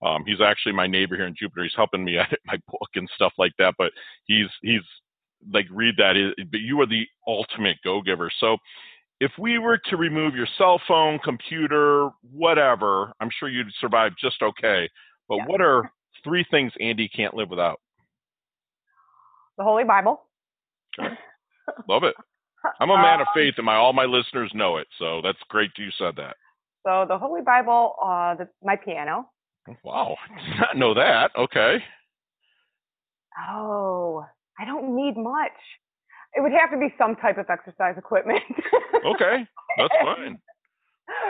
um, 0.00 0.22
he's 0.24 0.40
actually 0.40 0.74
my 0.74 0.86
neighbor 0.86 1.16
here 1.16 1.26
in 1.26 1.34
Jupiter. 1.36 1.64
He's 1.64 1.72
helping 1.74 2.04
me 2.04 2.18
edit 2.18 2.38
my 2.46 2.56
book 2.70 2.90
and 2.94 3.08
stuff 3.16 3.32
like 3.36 3.52
that. 3.58 3.74
But 3.76 3.90
he's 4.26 4.46
he's 4.62 4.82
like 5.52 5.66
read 5.72 5.96
that. 5.98 6.14
But 6.52 6.60
you 6.60 6.80
are 6.80 6.86
the 6.86 7.04
ultimate 7.26 7.78
go 7.82 8.00
giver. 8.00 8.30
So 8.38 8.58
if 9.20 9.32
we 9.38 9.58
were 9.58 9.78
to 9.90 9.96
remove 9.96 10.34
your 10.34 10.46
cell 10.58 10.80
phone, 10.86 11.18
computer, 11.20 12.10
whatever, 12.32 13.12
I'm 13.20 13.30
sure 13.38 13.48
you'd 13.48 13.72
survive 13.80 14.12
just 14.20 14.42
okay. 14.42 14.88
But 15.28 15.38
Yeah. 15.38 15.46
what 15.46 15.60
are 15.60 15.90
three 16.22 16.44
things 16.50 16.72
Andy 16.80 17.08
can't 17.08 17.34
live 17.34 17.48
without? 17.50 17.80
The 19.56 19.64
Holy 19.64 19.84
Bible. 19.84 20.22
Love 21.88 22.04
it. 22.04 22.14
I'm 22.80 22.90
a 22.90 22.96
man 22.96 23.20
of 23.20 23.26
Um, 23.28 23.34
faith, 23.34 23.54
and 23.56 23.66
my 23.66 23.76
all 23.76 23.92
my 23.92 24.04
listeners 24.04 24.50
know 24.54 24.78
it. 24.78 24.88
So 24.98 25.20
that's 25.22 25.38
great 25.48 25.70
you 25.78 25.90
said 25.92 26.16
that. 26.16 26.36
So 26.86 27.06
the 27.08 27.16
Holy 27.18 27.40
Bible, 27.42 27.94
uh, 28.02 28.34
the, 28.34 28.48
my 28.62 28.76
piano, 28.76 29.30
Wow, 29.82 30.16
I 30.30 30.40
did 30.50 30.60
not 30.60 30.76
know 30.76 30.94
that. 30.94 31.30
Okay. 31.36 31.82
Oh, 33.48 34.24
I 34.58 34.64
don't 34.64 34.94
need 34.94 35.16
much. 35.16 35.52
It 36.36 36.40
would 36.40 36.52
have 36.52 36.70
to 36.72 36.78
be 36.78 36.92
some 36.98 37.16
type 37.16 37.38
of 37.38 37.46
exercise 37.48 37.94
equipment. 37.96 38.42
Okay, 39.04 39.46
that's 39.76 39.92
fine. 40.02 40.38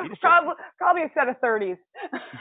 Beautiful. 0.00 0.18
Probably, 0.20 0.54
probably 0.78 1.02
a 1.02 1.10
set 1.12 1.28
of 1.28 1.34
30s. 1.40 1.76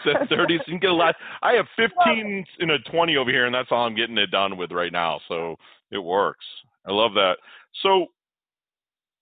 Set 0.04 0.30
30s, 0.30 0.52
you 0.52 0.60
can 0.68 0.80
get 0.80 0.92
a 0.92 0.94
lot. 0.94 1.16
I 1.42 1.54
have 1.54 1.66
15 1.76 2.46
and 2.60 2.72
a 2.72 2.78
20 2.80 3.18
over 3.18 3.32
here, 3.32 3.48
and 3.48 3.56
that's 3.56 3.70
all 3.72 3.88
I'm 3.88 3.96
getting 3.96 4.16
it 4.20 4.30
done 4.30 4.58
with 4.58 4.72
right 4.72 4.92
now. 4.92 5.20
So 5.28 5.56
it 5.90 5.98
works. 5.98 6.46
I 6.88 6.92
love 6.92 7.14
that. 7.16 7.38
So, 7.82 8.08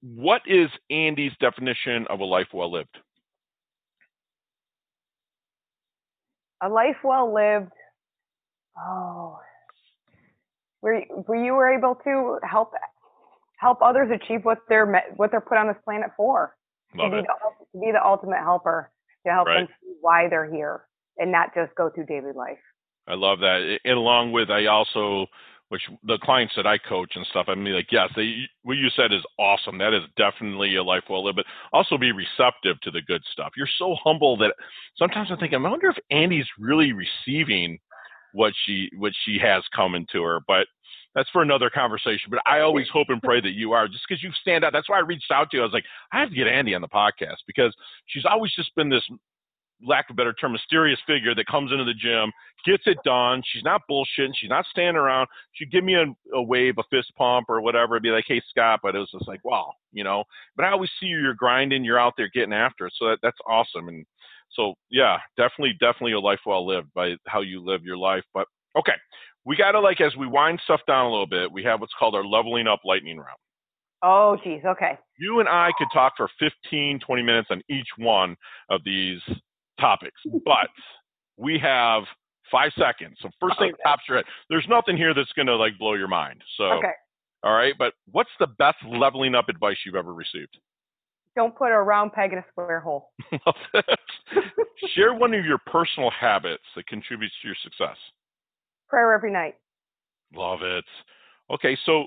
what 0.02 0.42
is 0.46 0.70
Andy's 0.90 1.32
definition 1.40 2.06
of 2.10 2.20
a 2.20 2.26
life 2.26 2.48
well 2.54 2.72
lived? 2.72 2.98
A 6.62 6.68
life 6.68 6.98
well 7.04 7.34
lived. 7.34 7.72
Oh, 8.78 9.40
where 10.82 11.02
where 11.26 11.44
you 11.44 11.54
were 11.54 11.72
able 11.72 11.96
to 12.04 12.40
help 12.48 12.74
help 13.62 13.82
others 13.82 14.10
achieve 14.12 14.44
what 14.44 14.58
they're 14.68 15.04
what 15.16 15.32
they're 15.32 15.40
put 15.40 15.58
on 15.58 15.68
this 15.68 15.78
planet 15.86 16.10
for. 16.18 16.56
Love 16.96 17.12
to. 17.12 17.18
Be 17.18 17.22
the, 17.22 17.80
to 17.80 17.86
be 17.86 17.92
the 17.92 18.06
ultimate 18.06 18.40
helper 18.40 18.92
to 19.26 19.32
help 19.32 19.48
Right. 19.48 19.60
them 19.62 19.68
see 19.82 19.94
why 20.02 20.28
they're 20.28 20.52
here 20.52 20.84
and 21.18 21.32
not 21.32 21.54
just 21.54 21.74
go 21.76 21.90
through 21.90 22.08
daily 22.08 22.34
life. 22.34 22.58
I 23.08 23.14
love 23.14 23.40
that. 23.40 23.78
And 23.86 23.98
along 23.98 24.32
with, 24.32 24.50
I 24.50 24.66
also, 24.66 25.28
which 25.70 25.82
the 26.04 26.18
clients 26.24 26.54
that 26.56 26.68
I 26.68 26.78
coach 26.78 27.12
and 27.16 27.26
stuff, 27.28 27.46
I 27.50 27.56
mean, 27.56 27.74
like, 27.74 27.92
yes, 27.92 28.10
they, 28.16 28.44
what 28.64 28.78
you 28.78 28.90
said 28.96 29.12
is 29.12 29.24
awesome. 29.38 29.78
That 29.78 29.94
is 29.94 30.04
definitely 30.18 30.76
a 30.76 30.84
life 30.84 31.04
well 31.10 31.24
lived, 31.24 31.38
but 31.38 31.46
also 31.72 31.98
be 31.98 32.12
receptive 32.12 32.80
to 32.82 32.92
the 32.92 33.02
good 33.02 33.22
stuff. 33.32 33.54
You're 33.56 33.68
so 33.78 33.96
humble 34.04 34.38
that 34.38 34.54
sometimes 34.98 35.30
I'm 35.32 35.38
thinking, 35.38 35.64
I 35.64 35.70
wonder 35.70 35.90
if 35.90 35.98
Andy's 36.10 36.48
really 36.60 36.94
receiving 36.94 37.80
what 38.34 38.54
she 38.66 38.90
what 38.98 39.14
she 39.26 39.38
has 39.40 39.64
coming 39.76 40.06
to 40.12 40.24
her. 40.24 40.40
But 40.48 40.68
that's 41.16 41.30
for 41.30 41.42
another 41.42 41.70
conversation. 41.70 42.30
But 42.30 42.40
I 42.46 42.62
always 42.62 42.88
hope 42.92 43.08
and 43.10 43.22
pray 43.22 43.42
that 43.42 43.52
you 43.52 43.74
are, 43.74 43.88
just 43.88 44.04
because 44.08 44.24
you 44.24 44.32
stand 44.42 44.64
out. 44.64 44.74
That's 44.74 44.90
why 44.90 44.98
I 44.98 45.02
reached 45.02 45.32
out 45.32 45.50
to 45.52 45.58
you. 45.58 45.64
I 45.64 45.66
was 45.66 45.74
like, 45.74 45.86
I 46.14 46.20
have 46.20 46.30
to 46.30 46.36
get 46.36 46.48
Andy 46.48 46.74
on 46.76 46.82
the 46.82 46.88
podcast 46.88 47.38
because 47.48 47.76
she's 48.08 48.26
always 48.26 48.54
just 48.56 48.74
been 48.76 48.90
this 48.90 49.04
lack 49.84 50.10
of 50.10 50.14
a 50.14 50.18
better 50.18 50.34
term, 50.34 50.52
mysterious 50.52 51.00
figure 51.08 51.34
that 51.36 51.48
comes 51.48 51.72
into 51.72 51.84
the 51.84 51.94
gym, 51.94 52.32
gets 52.66 52.84
it 52.86 52.98
done. 53.04 53.42
She's 53.52 53.64
not 53.64 53.82
bullshitting. 53.90 54.34
She's 54.36 54.50
not 54.50 54.66
standing 54.70 54.96
around. 54.96 55.28
She'd 55.54 55.72
give 55.72 55.84
me 55.84 55.96
a, 55.96 56.06
a 56.36 56.42
wave, 56.42 56.76
a 56.78 56.84
fist 56.90 57.12
pump, 57.18 57.48
or 57.50 57.62
whatever. 57.62 57.96
It'd 57.96 58.04
be 58.04 58.10
like, 58.10 58.26
hey, 58.28 58.42
Scott. 58.50 58.80
But 58.84 58.96
it 58.96 59.00
was 59.00 59.12
just 59.12 59.28
like, 59.28 59.44
wow, 59.44 59.74
you 59.92 60.04
know. 60.04 60.24
But 60.56 60.66
I 60.66 60.72
always 60.72 60.92
see 61.00 61.08
you. 61.08 61.20
You're 61.20 61.34
grinding. 61.34 61.84
You're 61.84 62.00
out 62.00 62.14
there 62.18 62.30
getting 62.34 62.54
after 62.54 62.88
it. 62.88 62.94
So 62.98 63.08
that, 63.08 63.20
that's 63.22 63.38
awesome. 63.48 63.88
And 63.88 64.06
so, 64.52 64.76
yeah, 64.90 65.18
definitely, 65.38 65.74
definitely 65.80 66.14
a 66.14 66.20
life 66.20 66.40
well 66.46 66.66
lived 66.66 66.94
by 66.94 67.16
how 67.28 67.42
you 67.42 67.64
live 67.64 67.84
your 67.84 67.98
life. 67.98 68.24
But 68.34 68.48
okay, 68.78 68.94
we 69.46 69.56
got 69.56 69.72
to 69.72 69.80
like 69.80 70.02
as 70.02 70.16
we 70.16 70.28
wind 70.28 70.60
stuff 70.64 70.82
down 70.88 71.06
a 71.06 71.10
little 71.10 71.28
bit. 71.28 71.52
We 71.52 71.64
have 71.64 71.82
what's 71.82 71.94
called 71.98 72.16
our 72.16 72.24
leveling 72.26 72.68
up 72.68 72.82
lightning 72.86 73.18
round. 73.18 73.38
Oh, 74.04 74.38
geez. 74.44 74.62
Okay. 74.66 74.98
You 75.20 75.40
and 75.40 75.50
I 75.50 75.72
could 75.78 75.88
talk 75.94 76.14
for 76.18 76.28
15, 76.40 77.00
20 77.06 77.22
minutes 77.22 77.48
on 77.52 77.62
each 77.70 77.88
one 77.98 78.36
of 78.70 78.82
these 78.84 79.20
topics, 79.80 80.20
but 80.46 80.70
we 81.38 81.60
have 81.60 82.04
five 82.52 82.72
seconds. 82.78 83.18
So 83.22 83.30
first 83.40 83.58
thing 83.60 83.70
oh, 83.70 83.74
Okay. 83.74 83.84
pops 83.84 84.04
your 84.08 84.18
head. 84.18 84.26
There's 84.50 84.66
nothing 84.68 84.98
here 84.98 85.14
that's 85.14 85.32
gonna 85.34 85.56
like 85.56 85.78
blow 85.80 85.94
your 85.94 86.08
mind. 86.08 86.44
So 86.58 86.64
Okay. 86.66 86.94
all 87.44 87.54
right, 87.54 87.74
but 87.78 87.94
what's 88.12 88.30
the 88.40 88.48
best 88.48 88.78
leveling 88.88 89.36
up 89.36 89.50
advice 89.50 89.78
you've 89.86 89.96
ever 89.96 90.14
received? 90.14 90.58
Don't 91.36 91.56
put 91.56 91.72
a 91.72 91.82
round 91.82 92.12
peg 92.12 92.34
in 92.34 92.40
a 92.40 92.46
square 92.52 92.82
hole. 92.82 93.12
Share 94.96 95.14
one 95.14 95.34
of 95.34 95.46
your 95.46 95.60
personal 95.66 96.12
habits 96.12 96.64
that 96.76 96.88
contributes 96.88 97.34
to 97.42 97.48
your 97.48 97.56
success. 97.64 97.96
Prayer 98.92 99.14
every 99.14 99.32
night. 99.32 99.56
Love 100.36 100.60
it. 100.64 100.84
Okay, 101.50 101.78
so 101.86 102.04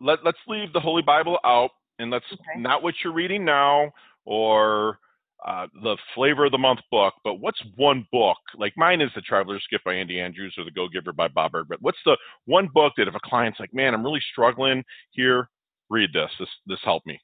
let, 0.00 0.24
let's 0.24 0.38
leave 0.48 0.72
the 0.72 0.80
Holy 0.80 1.02
Bible 1.02 1.38
out 1.44 1.70
and 1.98 2.10
let's 2.10 2.24
Okay. 2.32 2.58
not 2.58 2.82
what 2.82 2.94
you're 3.04 3.12
reading 3.12 3.44
now 3.44 3.92
or 4.24 4.98
uh, 5.46 5.66
the 5.82 5.98
flavor 6.14 6.46
of 6.46 6.52
the 6.52 6.58
month 6.58 6.80
book, 6.90 7.12
but 7.22 7.34
what's 7.34 7.60
one 7.76 8.06
book? 8.10 8.38
Like 8.56 8.72
mine 8.78 9.02
is 9.02 9.10
The 9.14 9.20
Traveler's 9.20 9.66
Gift 9.70 9.84
by 9.84 9.92
Andy 9.92 10.20
Andrews 10.20 10.54
or 10.56 10.64
The 10.64 10.70
Go 10.70 10.88
Giver 10.88 11.12
by 11.12 11.28
Bob 11.28 11.52
Burg. 11.52 11.66
But 11.68 11.82
what's 11.82 11.98
the 12.06 12.16
one 12.46 12.68
book 12.72 12.94
that 12.96 13.08
if 13.08 13.14
a 13.14 13.20
client's 13.28 13.60
like, 13.60 13.74
man, 13.74 13.92
I'm 13.92 14.04
really 14.04 14.22
struggling 14.32 14.82
here, 15.10 15.50
read 15.90 16.10
this. 16.14 16.30
This 16.38 16.48
this 16.66 16.78
helped 16.82 17.06
me. 17.06 17.20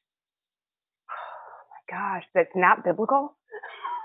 Oh 1.10 1.94
my 1.94 1.98
gosh, 1.98 2.24
that's 2.34 2.54
not 2.54 2.84
biblical. 2.84 3.36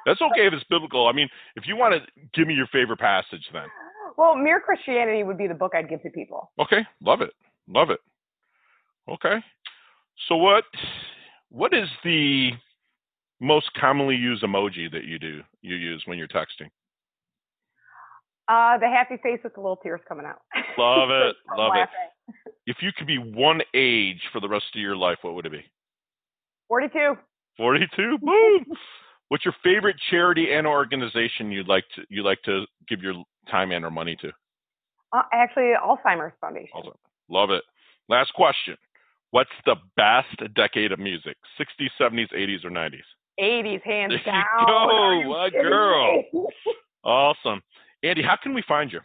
That's 0.06 0.22
okay 0.22 0.48
if 0.48 0.54
it's 0.54 0.64
biblical. 0.70 1.08
I 1.08 1.12
mean, 1.12 1.28
if 1.58 1.68
you 1.68 1.76
want 1.76 1.94
to 1.96 2.02
give 2.34 2.48
me 2.48 2.54
your 2.54 2.68
favorite 2.68 3.00
passage, 3.00 3.46
then 3.52 3.66
Well, 4.18 4.36
Mere 4.36 4.60
Christianity 4.60 5.24
would 5.24 5.38
be 5.38 5.48
the 5.48 5.54
book 5.54 5.74
I'd 5.76 5.90
give 5.90 6.02
to 6.04 6.10
people. 6.10 6.52
okay, 6.60 6.86
love 7.02 7.22
it, 7.22 7.32
love 7.68 7.90
it. 7.90 8.00
Okay, 9.10 9.44
so 10.28 10.36
what 10.36 10.64
what 11.50 11.74
is 11.74 11.90
the 12.04 12.52
most 13.42 13.70
commonly 13.80 14.16
used 14.16 14.44
emoji 14.44 14.92
that 14.92 15.04
you 15.04 15.20
do 15.20 15.42
you 15.62 15.76
use 15.76 16.04
when 16.06 16.18
you're 16.18 16.28
texting? 16.28 16.70
Uh, 18.48 18.78
the 18.78 18.88
happy 18.88 19.16
face 19.24 19.40
with 19.44 19.54
the 19.56 19.62
little 19.62 19.78
tears 19.78 20.02
coming 20.08 20.26
out. 20.26 20.42
Love 20.78 21.10
it, 21.12 21.36
love 21.58 21.74
it. 21.76 21.90
If 22.66 22.78
you 22.82 22.92
could 22.98 23.08
be 23.08 23.18
one 23.18 23.60
age 23.74 24.22
for 24.32 24.40
the 24.40 24.48
rest 24.48 24.68
of 24.74 24.80
your 24.80 24.96
life, 24.96 25.18
what 25.22 25.36
would 25.36 25.46
it 25.46 25.52
be? 25.52 25.66
42. 26.70 27.16
42. 27.58 28.18
Boom. 28.22 28.66
What's 29.34 29.46
your 29.46 29.56
favorite 29.64 29.96
charity 30.12 30.54
and 30.54 30.68
organization 30.68 31.52
you'd 31.52 31.68
like 31.68 31.86
to 31.96 32.04
you 32.08 32.22
like 32.22 32.40
to 32.44 32.68
give 32.88 33.02
your 33.02 33.16
time 33.50 33.72
and 33.72 33.84
or 33.84 33.90
money 33.90 34.16
to? 34.18 34.28
Uh, 35.12 35.24
actually, 35.34 35.72
Alzheimer's 35.84 36.34
Foundation. 36.40 36.70
Also, 36.76 36.96
love 37.32 37.50
it. 37.50 37.64
Last 38.10 38.32
question. 38.36 38.78
What's 39.32 39.50
the 39.66 39.76
best 39.98 40.54
decade 40.54 40.92
of 40.92 41.00
music? 41.00 41.36
60s, 41.60 41.90
70s, 42.00 42.32
80s, 42.32 42.64
or 42.64 42.70
90s? 42.70 43.00
80s, 43.40 43.82
hands 43.82 44.12
There 44.12 44.20
you 44.20 44.24
down. 44.24 44.68
go, 44.68 45.12
you 45.22 45.34
a 45.34 45.50
kidding 45.50 45.68
girl. 45.68 46.24
Awesome. 47.04 47.64
Andy, 48.04 48.22
how 48.22 48.36
can 48.36 48.54
we 48.54 48.62
find 48.68 48.92
you? 48.92 49.00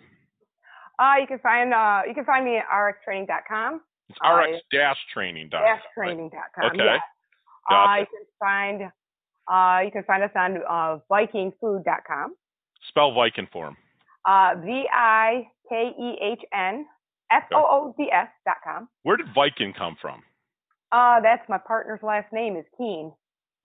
Uh, 0.99 1.15
you 1.23 1.27
can 1.27 1.39
find 1.39 1.73
uh, 1.73 2.03
you 2.07 2.13
can 2.13 2.27
find 2.27 2.45
me 2.45 2.59
at 2.59 2.65
rxtraining.com, 2.71 3.81
It's 4.11 4.19
Uh, 4.23 4.45
rxtraining.com. 4.77 5.79
training.com. 5.95 6.65
Okay. 6.67 6.85
Yeah. 6.85 6.99
Uh, 7.75 7.97
you 8.01 8.07
can 8.07 8.27
find 8.39 8.93
uh, 9.51 9.81
you 9.85 9.91
can 9.91 10.03
find 10.05 10.23
us 10.23 10.31
on 10.37 10.59
uh, 10.69 10.99
vikingfood.com. 11.11 12.35
Spell 12.89 13.13
Viking 13.15 13.49
for 13.53 13.69
him. 13.69 13.77
Uh, 14.25 14.55
V 14.65 14.85
I 14.93 15.49
K 15.69 15.91
E 15.99 16.19
H 16.23 16.43
N 16.53 16.87
F 17.33 17.45
O 17.55 17.59
O 17.71 17.95
D 17.99 18.11
S 18.13 18.29
dot 18.45 18.57
com. 18.65 18.89
Where 19.03 19.17
did 19.17 19.27
Viking 19.35 19.73
come 19.77 19.97
from? 20.01 20.23
Uh, 20.93 21.21
that's 21.21 21.47
my 21.49 21.59
partner's 21.59 22.01
last 22.03 22.33
name 22.33 22.57
is 22.57 22.65
Keen. 22.77 23.13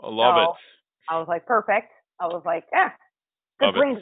I 0.01 0.07
love 0.09 0.35
So, 0.35 0.41
it. 0.51 0.57
I 1.09 1.19
was 1.19 1.27
like, 1.27 1.45
perfect. 1.45 1.91
I 2.19 2.27
was 2.27 2.43
like, 2.45 2.65
yeah, 2.73 2.89
good 3.59 3.75
Love. 3.75 3.97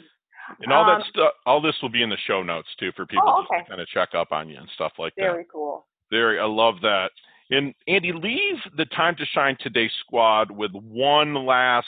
And 0.60 0.72
all 0.72 0.84
um, 0.90 0.98
that 0.98 1.06
stuff, 1.08 1.32
all 1.46 1.60
this 1.62 1.74
will 1.80 1.88
be 1.88 2.02
in 2.02 2.10
the 2.10 2.16
show 2.26 2.42
notes 2.42 2.68
too 2.78 2.90
for 2.96 3.06
people 3.06 3.24
Oh, 3.26 3.44
okay. 3.44 3.62
to 3.62 3.68
kind 3.68 3.80
of 3.80 3.86
check 3.88 4.10
up 4.14 4.32
on 4.32 4.48
you 4.48 4.56
and 4.58 4.68
stuff 4.74 4.92
like 4.98 5.14
that. 5.16 5.22
Very 5.22 5.46
cool. 5.50 5.86
Very, 6.10 6.38
I 6.40 6.44
love 6.44 6.74
that. 6.82 7.10
And 7.52 7.74
Andy, 7.86 8.12
leave 8.12 8.56
the 8.78 8.86
Time 8.86 9.14
to 9.16 9.26
Shine 9.26 9.58
Today 9.60 9.90
squad 10.00 10.50
with 10.50 10.70
one 10.72 11.34
last 11.34 11.86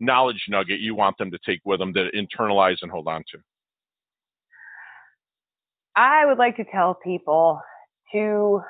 knowledge 0.00 0.42
nugget 0.48 0.80
you 0.80 0.96
want 0.96 1.16
them 1.18 1.30
to 1.30 1.38
take 1.46 1.60
with 1.64 1.78
them 1.78 1.94
to 1.94 2.10
internalize 2.10 2.78
and 2.82 2.90
hold 2.90 3.06
on 3.06 3.22
to. 3.30 3.38
I 5.94 6.26
would 6.26 6.38
like 6.38 6.56
to 6.56 6.64
tell 6.64 6.94
people 6.94 7.60
to 8.12 8.60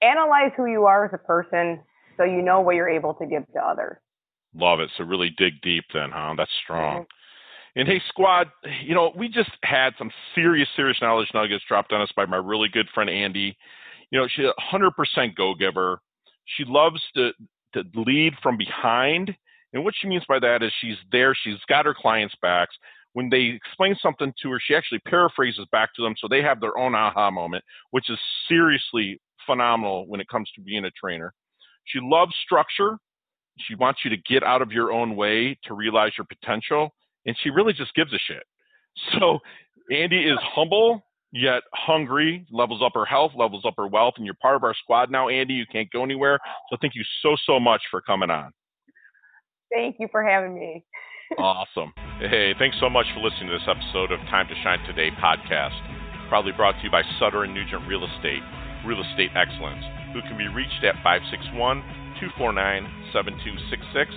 analyze 0.00 0.52
who 0.56 0.64
you 0.64 0.86
are 0.86 1.04
as 1.04 1.10
a 1.12 1.18
person 1.18 1.80
so 2.16 2.24
you 2.24 2.40
know 2.40 2.62
what 2.62 2.74
you're 2.74 2.88
able 2.88 3.12
to 3.14 3.26
give 3.26 3.44
to 3.52 3.60
others. 3.60 3.98
Love 4.54 4.80
it. 4.80 4.88
So 4.96 5.04
really 5.04 5.30
dig 5.36 5.60
deep 5.60 5.84
then, 5.92 6.08
huh? 6.10 6.32
That's 6.38 6.50
strong. 6.64 7.02
Mm-hmm. 7.02 7.80
And 7.80 7.86
hey, 7.86 8.00
squad, 8.08 8.48
you 8.82 8.94
know, 8.94 9.12
we 9.14 9.28
just 9.28 9.50
had 9.62 9.92
some 9.98 10.10
serious, 10.34 10.68
serious 10.74 10.96
knowledge 11.02 11.28
nuggets 11.34 11.64
dropped 11.68 11.92
on 11.92 12.00
us 12.00 12.08
by 12.16 12.24
my 12.24 12.38
really 12.38 12.68
good 12.72 12.88
friend 12.94 13.10
Andy. 13.10 13.58
You 14.10 14.20
know, 14.20 14.28
she's 14.28 14.46
a 14.46 14.52
hundred 14.60 14.92
percent 14.92 15.36
go 15.36 15.54
giver. 15.54 16.00
She 16.56 16.64
loves 16.66 17.00
to 17.16 17.30
to 17.74 17.84
lead 17.94 18.34
from 18.42 18.56
behind. 18.56 19.34
And 19.72 19.84
what 19.84 19.94
she 20.00 20.08
means 20.08 20.24
by 20.26 20.38
that 20.38 20.62
is 20.62 20.72
she's 20.80 20.96
there, 21.12 21.34
she's 21.34 21.58
got 21.68 21.84
her 21.84 21.94
clients' 21.94 22.34
backs. 22.40 22.74
When 23.12 23.28
they 23.28 23.58
explain 23.64 23.96
something 24.00 24.32
to 24.42 24.50
her, 24.50 24.60
she 24.64 24.74
actually 24.74 25.00
paraphrases 25.00 25.66
back 25.72 25.94
to 25.96 26.02
them 26.02 26.14
so 26.18 26.28
they 26.28 26.42
have 26.42 26.60
their 26.60 26.78
own 26.78 26.94
aha 26.94 27.30
moment, 27.30 27.64
which 27.90 28.08
is 28.08 28.18
seriously 28.48 29.20
phenomenal 29.44 30.06
when 30.08 30.20
it 30.20 30.28
comes 30.28 30.50
to 30.54 30.62
being 30.62 30.86
a 30.86 30.90
trainer. 30.92 31.34
She 31.84 32.00
loves 32.00 32.32
structure. 32.44 32.98
She 33.66 33.74
wants 33.74 34.00
you 34.04 34.10
to 34.10 34.16
get 34.28 34.42
out 34.42 34.62
of 34.62 34.72
your 34.72 34.92
own 34.92 35.16
way 35.16 35.58
to 35.64 35.74
realize 35.74 36.12
your 36.16 36.26
potential 36.26 36.94
and 37.28 37.36
she 37.42 37.50
really 37.50 37.72
just 37.74 37.94
gives 37.94 38.12
a 38.12 38.18
shit. 38.18 38.42
So 39.12 39.38
Andy 39.92 40.24
is 40.24 40.38
humble 40.42 41.04
yet 41.32 41.62
hungry, 41.74 42.46
levels 42.50 42.82
up 42.84 42.92
her 42.94 43.04
health, 43.04 43.32
levels 43.36 43.64
up 43.66 43.74
her 43.76 43.86
wealth, 43.86 44.14
and 44.16 44.26
you're 44.26 44.36
part 44.40 44.56
of 44.56 44.64
our 44.64 44.74
squad 44.74 45.10
now, 45.10 45.28
Andy. 45.28 45.54
You 45.54 45.66
can't 45.70 45.90
go 45.90 46.02
anywhere. 46.02 46.38
So 46.70 46.78
thank 46.80 46.94
you 46.94 47.04
so 47.22 47.36
so 47.46 47.60
much 47.60 47.82
for 47.90 48.00
coming 48.00 48.30
on. 48.30 48.52
Thank 49.72 49.96
you 49.98 50.08
for 50.10 50.22
having 50.22 50.54
me. 50.54 50.84
awesome. 51.38 51.92
Hey, 52.20 52.54
thanks 52.58 52.76
so 52.80 52.88
much 52.88 53.06
for 53.14 53.20
listening 53.20 53.48
to 53.48 53.58
this 53.58 53.68
episode 53.68 54.12
of 54.12 54.20
Time 54.30 54.48
to 54.48 54.54
Shine 54.62 54.78
Today 54.86 55.10
podcast. 55.22 55.76
Proudly 56.28 56.52
brought 56.52 56.72
to 56.72 56.84
you 56.84 56.90
by 56.90 57.02
Sutter 57.18 57.44
and 57.44 57.54
Nugent 57.54 57.86
Real 57.86 58.04
Estate, 58.04 58.42
Real 58.86 59.02
Estate 59.02 59.30
Excellence, 59.36 59.84
who 60.12 60.20
can 60.22 60.38
be 60.38 60.48
reached 60.48 60.84
at 60.84 60.94
561 61.04 61.82
249 62.20 62.84
7266 63.12 64.10